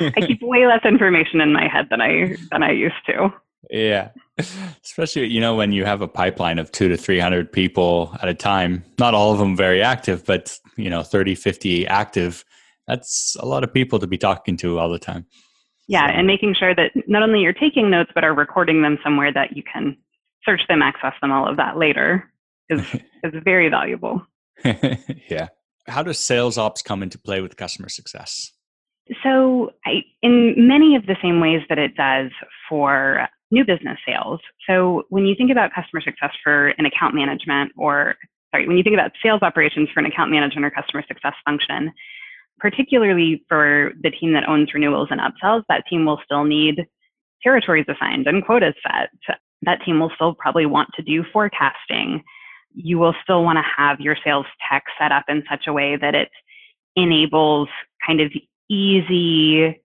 I 0.00 0.20
keep 0.20 0.40
way 0.42 0.66
less 0.66 0.84
information 0.84 1.40
in 1.40 1.52
my 1.52 1.66
head 1.66 1.88
than 1.90 2.00
I 2.00 2.36
than 2.50 2.62
I 2.62 2.70
used 2.70 2.94
to. 3.06 3.32
Yeah, 3.70 4.10
especially 4.84 5.26
you 5.26 5.40
know 5.40 5.56
when 5.56 5.72
you 5.72 5.84
have 5.84 6.00
a 6.00 6.08
pipeline 6.08 6.58
of 6.58 6.70
two 6.70 6.88
to 6.88 6.96
three 6.96 7.18
hundred 7.18 7.52
people 7.52 8.16
at 8.22 8.28
a 8.28 8.34
time. 8.34 8.84
Not 8.98 9.14
all 9.14 9.32
of 9.32 9.38
them 9.38 9.56
very 9.56 9.82
active, 9.82 10.24
but 10.24 10.56
you 10.76 10.90
know 10.90 11.02
30, 11.02 11.34
50 11.34 11.86
active. 11.88 12.44
That's 12.86 13.36
a 13.40 13.46
lot 13.46 13.64
of 13.64 13.74
people 13.74 13.98
to 13.98 14.06
be 14.06 14.16
talking 14.16 14.56
to 14.58 14.78
all 14.78 14.88
the 14.88 14.98
time. 14.98 15.26
Yeah, 15.88 16.06
and 16.06 16.26
making 16.26 16.54
sure 16.54 16.74
that 16.74 16.92
not 17.08 17.22
only 17.22 17.40
you're 17.40 17.54
taking 17.54 17.90
notes, 17.90 18.10
but 18.14 18.22
are 18.22 18.34
recording 18.34 18.82
them 18.82 18.98
somewhere 19.02 19.32
that 19.32 19.56
you 19.56 19.62
can 19.62 19.96
search 20.44 20.60
them, 20.68 20.82
access 20.82 21.14
them, 21.20 21.32
all 21.32 21.48
of 21.48 21.56
that 21.56 21.78
later 21.78 22.30
is, 22.68 22.80
is 23.24 23.32
very 23.42 23.70
valuable. 23.70 24.22
yeah. 24.64 25.48
How 25.86 26.02
does 26.02 26.18
sales 26.18 26.58
ops 26.58 26.82
come 26.82 27.02
into 27.02 27.18
play 27.18 27.40
with 27.40 27.56
customer 27.56 27.88
success? 27.88 28.52
So, 29.22 29.70
I, 29.86 30.02
in 30.22 30.54
many 30.68 30.94
of 30.94 31.06
the 31.06 31.16
same 31.22 31.40
ways 31.40 31.62
that 31.70 31.78
it 31.78 31.96
does 31.96 32.30
for 32.68 33.26
new 33.50 33.64
business 33.64 33.98
sales. 34.06 34.40
So, 34.68 35.04
when 35.08 35.24
you 35.24 35.34
think 35.34 35.50
about 35.50 35.72
customer 35.74 36.02
success 36.02 36.32
for 36.44 36.68
an 36.68 36.84
account 36.84 37.14
management, 37.14 37.72
or 37.78 38.16
sorry, 38.50 38.68
when 38.68 38.76
you 38.76 38.82
think 38.82 38.92
about 38.92 39.12
sales 39.22 39.40
operations 39.40 39.88
for 39.94 40.00
an 40.00 40.06
account 40.06 40.30
management 40.30 40.66
or 40.66 40.70
customer 40.70 41.02
success 41.08 41.32
function, 41.46 41.90
particularly 42.58 43.44
for 43.48 43.92
the 44.02 44.10
team 44.10 44.32
that 44.32 44.48
owns 44.48 44.74
renewals 44.74 45.08
and 45.10 45.20
upsells, 45.20 45.62
that 45.68 45.84
team 45.88 46.04
will 46.04 46.20
still 46.24 46.44
need 46.44 46.86
territories 47.42 47.86
assigned 47.88 48.26
and 48.26 48.44
quotas 48.44 48.74
set. 48.82 49.10
That 49.62 49.82
team 49.84 50.00
will 50.00 50.10
still 50.14 50.34
probably 50.34 50.66
want 50.66 50.90
to 50.96 51.02
do 51.02 51.24
forecasting. 51.32 52.22
You 52.74 52.98
will 52.98 53.14
still 53.22 53.44
want 53.44 53.56
to 53.56 53.64
have 53.76 54.00
your 54.00 54.16
sales 54.24 54.46
tech 54.70 54.84
set 55.00 55.12
up 55.12 55.24
in 55.28 55.42
such 55.50 55.66
a 55.66 55.72
way 55.72 55.96
that 55.96 56.14
it 56.14 56.28
enables 56.96 57.68
kind 58.06 58.20
of 58.20 58.32
easy 58.68 59.80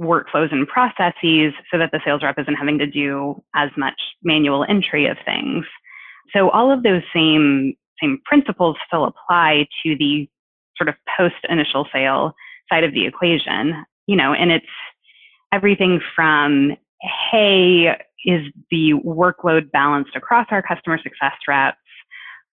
workflows 0.00 0.52
and 0.52 0.68
processes 0.68 1.52
so 1.70 1.78
that 1.78 1.90
the 1.92 2.00
sales 2.04 2.22
rep 2.22 2.38
isn't 2.38 2.54
having 2.54 2.78
to 2.78 2.86
do 2.86 3.42
as 3.54 3.70
much 3.76 4.00
manual 4.22 4.64
entry 4.68 5.06
of 5.06 5.16
things. 5.24 5.64
So 6.34 6.50
all 6.50 6.70
of 6.70 6.82
those 6.82 7.02
same 7.14 7.74
same 8.02 8.18
principles 8.26 8.76
still 8.86 9.04
apply 9.04 9.66
to 9.82 9.96
the 9.96 10.28
sort 10.76 10.88
of 10.88 10.94
post 11.16 11.34
initial 11.48 11.86
sale 11.92 12.34
side 12.68 12.84
of 12.84 12.92
the 12.92 13.06
equation, 13.06 13.84
you 14.06 14.16
know, 14.16 14.32
and 14.32 14.50
it's 14.50 14.66
everything 15.52 16.00
from, 16.14 16.76
hey, 17.30 17.96
is 18.24 18.42
the 18.70 18.92
workload 19.04 19.70
balanced 19.70 20.16
across 20.16 20.46
our 20.50 20.62
customer 20.62 20.98
success 20.98 21.34
reps? 21.46 21.78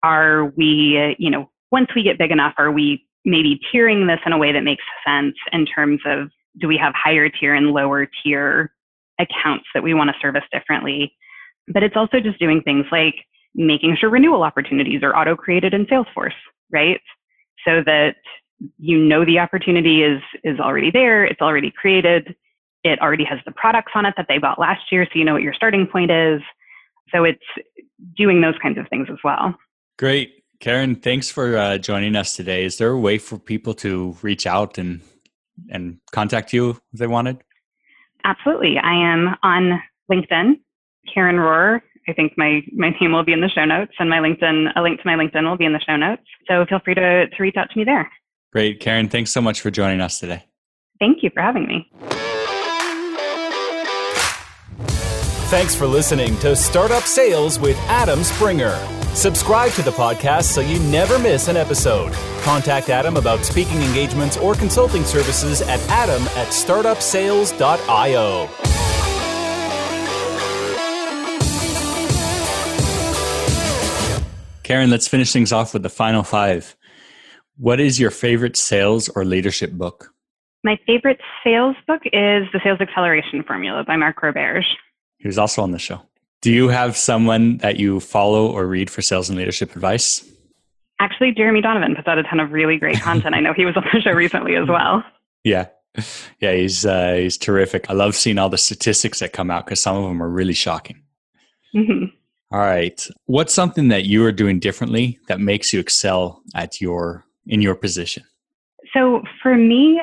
Are 0.03 0.45
we, 0.55 1.15
you 1.19 1.29
know, 1.29 1.49
once 1.71 1.87
we 1.95 2.03
get 2.03 2.17
big 2.17 2.31
enough, 2.31 2.53
are 2.57 2.71
we 2.71 3.05
maybe 3.25 3.59
tiering 3.73 4.07
this 4.07 4.19
in 4.25 4.31
a 4.31 4.37
way 4.37 4.53
that 4.53 4.63
makes 4.63 4.83
sense 5.05 5.35
in 5.51 5.65
terms 5.65 5.99
of 6.05 6.29
do 6.59 6.67
we 6.67 6.77
have 6.77 6.93
higher 6.95 7.29
tier 7.29 7.53
and 7.53 7.71
lower 7.71 8.07
tier 8.23 8.71
accounts 9.19 9.65
that 9.73 9.83
we 9.83 9.93
want 9.93 10.09
to 10.09 10.15
service 10.21 10.43
differently? 10.51 11.13
But 11.67 11.83
it's 11.83 11.97
also 11.97 12.19
just 12.19 12.39
doing 12.39 12.61
things 12.61 12.85
like 12.91 13.15
making 13.53 13.97
sure 13.99 14.09
renewal 14.09 14.43
opportunities 14.43 15.03
are 15.03 15.15
auto 15.17 15.35
created 15.35 15.73
in 15.73 15.85
Salesforce, 15.87 16.31
right? 16.71 17.01
So 17.67 17.83
that 17.85 18.15
you 18.79 18.97
know 18.97 19.25
the 19.25 19.39
opportunity 19.39 20.03
is 20.03 20.21
is 20.43 20.59
already 20.59 20.89
there 20.89 21.23
it's 21.23 21.41
already 21.41 21.71
created 21.71 22.35
it 22.83 22.99
already 23.01 23.23
has 23.23 23.39
the 23.45 23.51
products 23.51 23.91
on 23.95 24.05
it 24.05 24.13
that 24.17 24.27
they 24.29 24.37
bought 24.37 24.59
last 24.59 24.91
year 24.91 25.05
so 25.05 25.19
you 25.19 25.25
know 25.25 25.33
what 25.33 25.41
your 25.41 25.53
starting 25.53 25.85
point 25.87 26.11
is. 26.11 26.41
So 27.13 27.23
it's 27.23 27.43
doing 28.15 28.41
those 28.41 28.55
kinds 28.61 28.77
of 28.77 28.87
things 28.89 29.07
as 29.09 29.17
well. 29.23 29.55
Great. 29.97 30.43
Karen 30.59 30.95
thanks 30.95 31.29
for 31.29 31.57
uh, 31.57 31.77
joining 31.77 32.15
us 32.15 32.35
today. 32.35 32.65
Is 32.65 32.77
there 32.77 32.91
a 32.91 32.99
way 32.99 33.17
for 33.17 33.37
people 33.37 33.73
to 33.75 34.17
reach 34.21 34.47
out 34.47 34.77
and 34.77 35.01
and 35.69 35.99
contact 36.11 36.53
you 36.53 36.71
if 36.71 36.79
they 36.93 37.07
wanted? 37.07 37.43
Absolutely. 38.23 38.77
I 38.77 38.93
am 38.93 39.35
on 39.43 39.81
linkedin 40.11 40.59
karen 41.13 41.37
rohr 41.37 41.81
I 42.07 42.13
think 42.13 42.33
my, 42.37 42.61
my 42.73 42.91
name 43.01 43.11
will 43.11 43.25
be 43.25 43.33
in 43.33 43.41
the 43.41 43.49
show 43.49 43.65
notes 43.65 43.91
and 43.99 44.09
my 44.09 44.19
LinkedIn, 44.19 44.71
a 44.75 44.81
link 44.81 45.01
to 45.01 45.05
my 45.05 45.15
LinkedIn 45.15 45.43
will 45.43 45.57
be 45.57 45.65
in 45.65 45.73
the 45.73 45.81
show 45.85 45.97
notes. 45.97 46.23
So 46.47 46.65
feel 46.65 46.79
free 46.83 46.95
to, 46.95 47.27
to 47.27 47.43
reach 47.43 47.55
out 47.57 47.69
to 47.71 47.77
me 47.77 47.83
there. 47.83 48.09
Great. 48.53 48.79
Karen, 48.79 49.09
thanks 49.09 49.31
so 49.31 49.41
much 49.41 49.59
for 49.59 49.69
joining 49.69 49.99
us 49.99 50.19
today. 50.19 50.45
Thank 50.99 51.21
you 51.21 51.29
for 51.33 51.41
having 51.41 51.67
me. 51.67 51.91
Thanks 55.49 55.75
for 55.75 55.85
listening 55.85 56.37
to 56.39 56.55
Startup 56.55 57.03
Sales 57.03 57.59
with 57.59 57.77
Adam 57.87 58.23
Springer. 58.23 58.75
Subscribe 59.13 59.71
to 59.73 59.81
the 59.81 59.91
podcast 59.91 60.45
so 60.45 60.61
you 60.61 60.79
never 60.91 61.19
miss 61.19 61.47
an 61.47 61.57
episode. 61.57 62.13
Contact 62.41 62.89
Adam 62.89 63.17
about 63.17 63.45
speaking 63.45 63.81
engagements 63.81 64.37
or 64.37 64.55
consulting 64.55 65.03
services 65.03 65.61
at 65.61 65.79
adam 65.89 66.21
at 66.35 66.47
startupsales.io. 66.49 68.49
Karen, 74.67 74.89
let's 74.89 75.07
finish 75.07 75.31
things 75.31 75.53
off 75.53 75.71
with 75.71 75.81
the 75.81 75.89
final 75.89 76.23
five. 76.23 76.75
What 77.55 77.79
is 77.79 78.01
your 78.01 78.11
favorite 78.11 78.57
sales 78.57 79.07
or 79.07 79.23
leadership 79.23 79.71
book? 79.71 80.13
My 80.61 80.77
favorite 80.85 81.21
sales 81.41 81.77
book 81.87 82.01
is 82.07 82.43
The 82.51 82.59
Sales 82.61 82.81
Acceleration 82.81 83.43
Formula 83.43 83.85
by 83.87 83.95
Mark 83.95 84.17
Roberge. 84.17 84.65
He 85.19 85.27
was 85.29 85.37
also 85.37 85.61
on 85.61 85.71
the 85.71 85.79
show. 85.79 86.01
Do 86.41 86.51
you 86.51 86.67
have 86.67 86.97
someone 86.97 87.59
that 87.59 87.77
you 87.77 88.01
follow 88.01 88.51
or 88.51 88.67
read 88.67 88.89
for 88.89 89.01
sales 89.01 89.29
and 89.29 89.37
leadership 89.37 89.73
advice? 89.73 90.29
Actually, 90.99 91.31
Jeremy 91.31 91.61
Donovan 91.61 91.95
puts 91.95 92.09
out 92.09 92.17
a 92.17 92.23
ton 92.23 92.41
of 92.41 92.51
really 92.51 92.75
great 92.77 92.99
content. 92.99 93.35
I 93.35 93.39
know 93.39 93.53
he 93.53 93.63
was 93.63 93.77
on 93.77 93.85
the 93.93 94.01
show 94.01 94.11
recently 94.11 94.57
as 94.57 94.67
well. 94.67 95.01
Yeah. 95.45 95.67
Yeah, 96.41 96.51
he's 96.51 96.85
uh, 96.85 97.13
he's 97.13 97.37
terrific. 97.37 97.89
I 97.89 97.93
love 97.93 98.15
seeing 98.15 98.37
all 98.37 98.49
the 98.49 98.57
statistics 98.57 99.19
that 99.19 99.31
come 99.31 99.49
out 99.49 99.65
because 99.65 99.79
some 99.79 99.95
of 99.95 100.03
them 100.03 100.21
are 100.21 100.29
really 100.29 100.51
shocking. 100.51 101.03
Mm-hmm. 101.73 102.07
All 102.51 102.59
right, 102.59 103.05
what's 103.25 103.53
something 103.53 103.89
that 103.89 104.05
you 104.05 104.23
are 104.23 104.31
doing 104.31 104.59
differently 104.59 105.19
that 105.27 105.41
makes 105.41 105.73
you 105.73 105.79
excel 105.81 106.41
at 106.55 106.79
your 106.79 107.25
in 107.45 107.61
your 107.61 107.75
position? 107.75 108.23
So 108.93 109.21
for 109.43 109.55
me, 109.55 110.01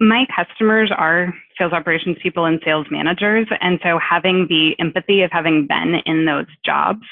my 0.00 0.26
customers 0.34 0.90
are 0.96 1.32
sales 1.58 1.72
operations 1.72 2.16
people 2.22 2.46
and 2.46 2.60
sales 2.64 2.86
managers. 2.90 3.46
And 3.60 3.78
so 3.82 3.98
having 3.98 4.46
the 4.48 4.74
empathy 4.80 5.22
of 5.22 5.30
having 5.32 5.66
been 5.66 6.02
in 6.06 6.24
those 6.24 6.46
jobs, 6.64 7.06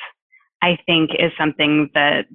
I 0.63 0.79
think 0.87 1.11
is 1.19 1.33
something 1.39 1.91
that 1.95 2.27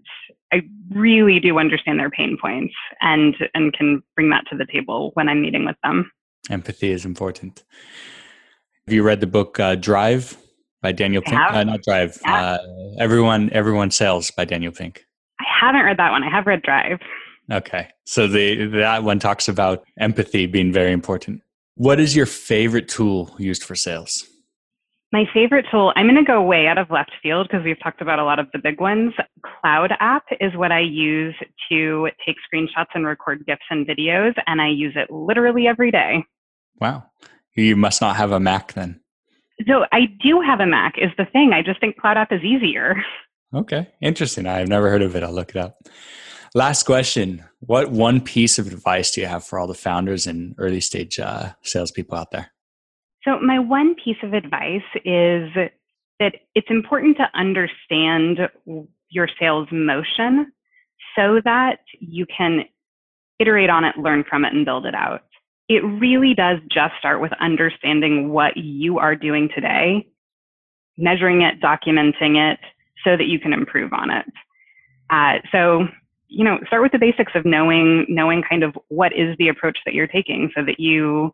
I 0.53 0.61
really 0.91 1.39
do 1.39 1.59
understand 1.59 1.99
their 1.99 2.09
pain 2.09 2.37
points 2.41 2.73
and, 3.01 3.35
and 3.53 3.73
can 3.73 4.01
bring 4.15 4.29
that 4.29 4.45
to 4.49 4.57
the 4.57 4.65
table 4.65 5.11
when 5.15 5.27
I'm 5.27 5.41
meeting 5.41 5.65
with 5.65 5.75
them. 5.83 6.09
Empathy 6.49 6.91
is 6.91 7.03
important. 7.03 7.65
Have 8.87 8.93
you 8.93 9.03
read 9.03 9.19
the 9.19 9.27
book 9.27 9.59
uh, 9.59 9.75
Drive 9.75 10.37
by 10.81 10.91
Daniel 10.91 11.21
Pink? 11.21 11.39
Uh, 11.39 11.63
not 11.63 11.81
Drive. 11.83 12.17
Yeah. 12.23 12.35
Uh, 12.35 12.57
everyone, 12.99 13.49
everyone 13.51 13.91
sells 13.91 14.31
by 14.31 14.45
Daniel 14.45 14.71
Pink. 14.71 15.05
I 15.39 15.45
haven't 15.61 15.83
read 15.83 15.97
that 15.97 16.11
one. 16.11 16.23
I 16.23 16.29
have 16.29 16.47
read 16.47 16.61
Drive. 16.61 16.99
Okay. 17.51 17.87
So 18.05 18.27
the 18.27 18.65
that 18.67 19.03
one 19.03 19.19
talks 19.19 19.47
about 19.47 19.83
empathy 19.99 20.45
being 20.45 20.73
very 20.73 20.91
important. 20.91 21.41
What 21.75 21.99
is 21.99 22.15
your 22.15 22.25
favorite 22.25 22.89
tool 22.89 23.33
used 23.37 23.63
for 23.63 23.75
sales? 23.75 24.25
My 25.13 25.23
favorite 25.33 25.65
tool, 25.71 25.93
I'm 25.95 26.05
going 26.05 26.17
to 26.17 26.23
go 26.23 26.41
way 26.41 26.67
out 26.67 26.77
of 26.77 26.91
left 26.91 27.11
field 27.23 27.47
because 27.49 27.63
we've 27.63 27.79
talked 27.81 28.01
about 28.01 28.19
a 28.19 28.25
lot 28.25 28.39
of 28.39 28.47
the 28.51 28.59
big 28.59 28.81
ones. 28.81 29.13
CloudApp 29.45 30.21
is 30.41 30.53
what 30.55 30.73
I 30.73 30.81
use 30.81 31.33
to 31.69 32.09
take 32.25 32.35
screenshots 32.53 32.87
and 32.93 33.05
record 33.05 33.45
GIFs 33.45 33.61
and 33.69 33.87
videos, 33.87 34.33
and 34.47 34.59
I 34.59 34.67
use 34.67 34.93
it 34.97 35.09
literally 35.09 35.65
every 35.65 35.91
day. 35.91 36.25
Wow. 36.81 37.05
You 37.55 37.77
must 37.77 38.01
not 38.01 38.17
have 38.17 38.33
a 38.33 38.39
Mac 38.39 38.73
then. 38.73 38.99
So 39.67 39.85
I 39.91 40.05
do 40.21 40.41
have 40.41 40.59
a 40.59 40.65
Mac, 40.65 40.95
is 40.97 41.11
the 41.17 41.25
thing. 41.25 41.51
I 41.53 41.61
just 41.61 41.79
think 41.79 41.99
CloudApp 41.99 42.31
is 42.31 42.43
easier. 42.43 42.95
Okay. 43.53 43.87
Interesting. 44.01 44.45
I've 44.45 44.67
never 44.67 44.89
heard 44.89 45.01
of 45.01 45.15
it. 45.15 45.23
I'll 45.23 45.33
look 45.33 45.51
it 45.51 45.55
up. 45.55 45.77
Last 46.53 46.83
question. 46.83 47.43
What 47.59 47.91
one 47.91 48.21
piece 48.21 48.59
of 48.59 48.67
advice 48.67 49.11
do 49.11 49.21
you 49.21 49.27
have 49.27 49.43
for 49.43 49.57
all 49.57 49.67
the 49.67 49.73
founders 49.73 50.27
and 50.27 50.53
early 50.57 50.81
stage 50.81 51.19
uh, 51.19 51.53
salespeople 51.61 52.17
out 52.17 52.31
there? 52.31 52.51
So, 53.23 53.39
my 53.39 53.59
one 53.59 53.95
piece 54.03 54.17
of 54.23 54.33
advice 54.33 54.81
is 55.05 55.49
that 56.19 56.33
it's 56.55 56.69
important 56.69 57.17
to 57.17 57.27
understand 57.33 58.39
your 59.09 59.29
sales 59.39 59.67
motion 59.71 60.51
so 61.15 61.41
that 61.43 61.79
you 61.99 62.25
can 62.25 62.65
iterate 63.39 63.69
on 63.69 63.83
it, 63.83 63.97
learn 63.97 64.23
from 64.29 64.45
it, 64.45 64.53
and 64.53 64.65
build 64.65 64.85
it 64.85 64.95
out. 64.95 65.26
It 65.69 65.83
really 65.83 66.33
does 66.33 66.59
just 66.71 66.93
start 66.97 67.21
with 67.21 67.31
understanding 67.41 68.29
what 68.29 68.55
you 68.55 68.99
are 68.99 69.15
doing 69.15 69.49
today, 69.53 70.07
measuring 70.97 71.41
it, 71.41 71.59
documenting 71.59 72.51
it, 72.51 72.59
so 73.03 73.17
that 73.17 73.25
you 73.25 73.39
can 73.39 73.53
improve 73.53 73.91
on 73.93 74.09
it. 74.09 74.25
Uh, 75.09 75.39
so, 75.51 75.87
you 76.27 76.43
know, 76.43 76.57
start 76.67 76.81
with 76.81 76.91
the 76.91 76.99
basics 76.99 77.33
of 77.35 77.45
knowing 77.45 78.05
knowing 78.09 78.43
kind 78.47 78.63
of 78.63 78.77
what 78.87 79.13
is 79.13 79.35
the 79.37 79.49
approach 79.49 79.77
that 79.85 79.93
you're 79.93 80.07
taking, 80.07 80.51
so 80.55 80.63
that 80.63 80.79
you 80.79 81.33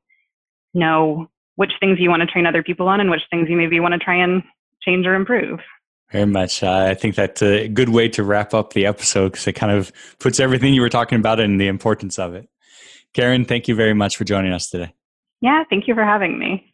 know 0.74 1.28
which 1.56 1.72
things 1.80 2.00
you 2.00 2.10
want 2.10 2.22
to 2.22 2.28
train 2.28 2.46
other 2.46 2.64
people 2.64 2.88
on 2.88 3.00
and 3.00 3.12
which 3.12 3.22
things 3.30 3.48
you 3.50 3.56
maybe 3.56 3.80
want 3.80 3.94
to 3.94 4.00
try 4.00 4.16
and 4.16 4.44
change 4.82 5.06
or 5.06 5.14
improve. 5.14 5.60
Very 6.12 6.26
much. 6.26 6.62
Uh, 6.62 6.88
I 6.90 6.94
think 6.94 7.16
that's 7.16 7.42
a 7.42 7.68
good 7.68 7.90
way 7.90 8.08
to 8.10 8.24
wrap 8.24 8.54
up 8.54 8.74
the 8.74 8.86
episode 8.86 9.32
because 9.32 9.48
it 9.48 9.54
kind 9.54 9.72
of 9.72 9.92
puts 10.20 10.40
everything 10.40 10.74
you 10.74 10.82
were 10.82 10.90
talking 10.90 11.20
about 11.20 11.40
and 11.40 11.60
the 11.60 11.68
importance 11.68 12.20
of 12.20 12.36
it. 12.36 12.48
Karen, 13.14 13.46
thank 13.46 13.68
you 13.68 13.76
very 13.76 13.94
much 13.94 14.18
for 14.18 14.24
joining 14.24 14.54
us 14.54 14.70
today. 14.70 14.94
Yeah, 15.42 15.64
thank 15.70 15.88
you 15.88 15.94
for 15.94 16.04
having 16.04 16.40
me. 16.40 16.73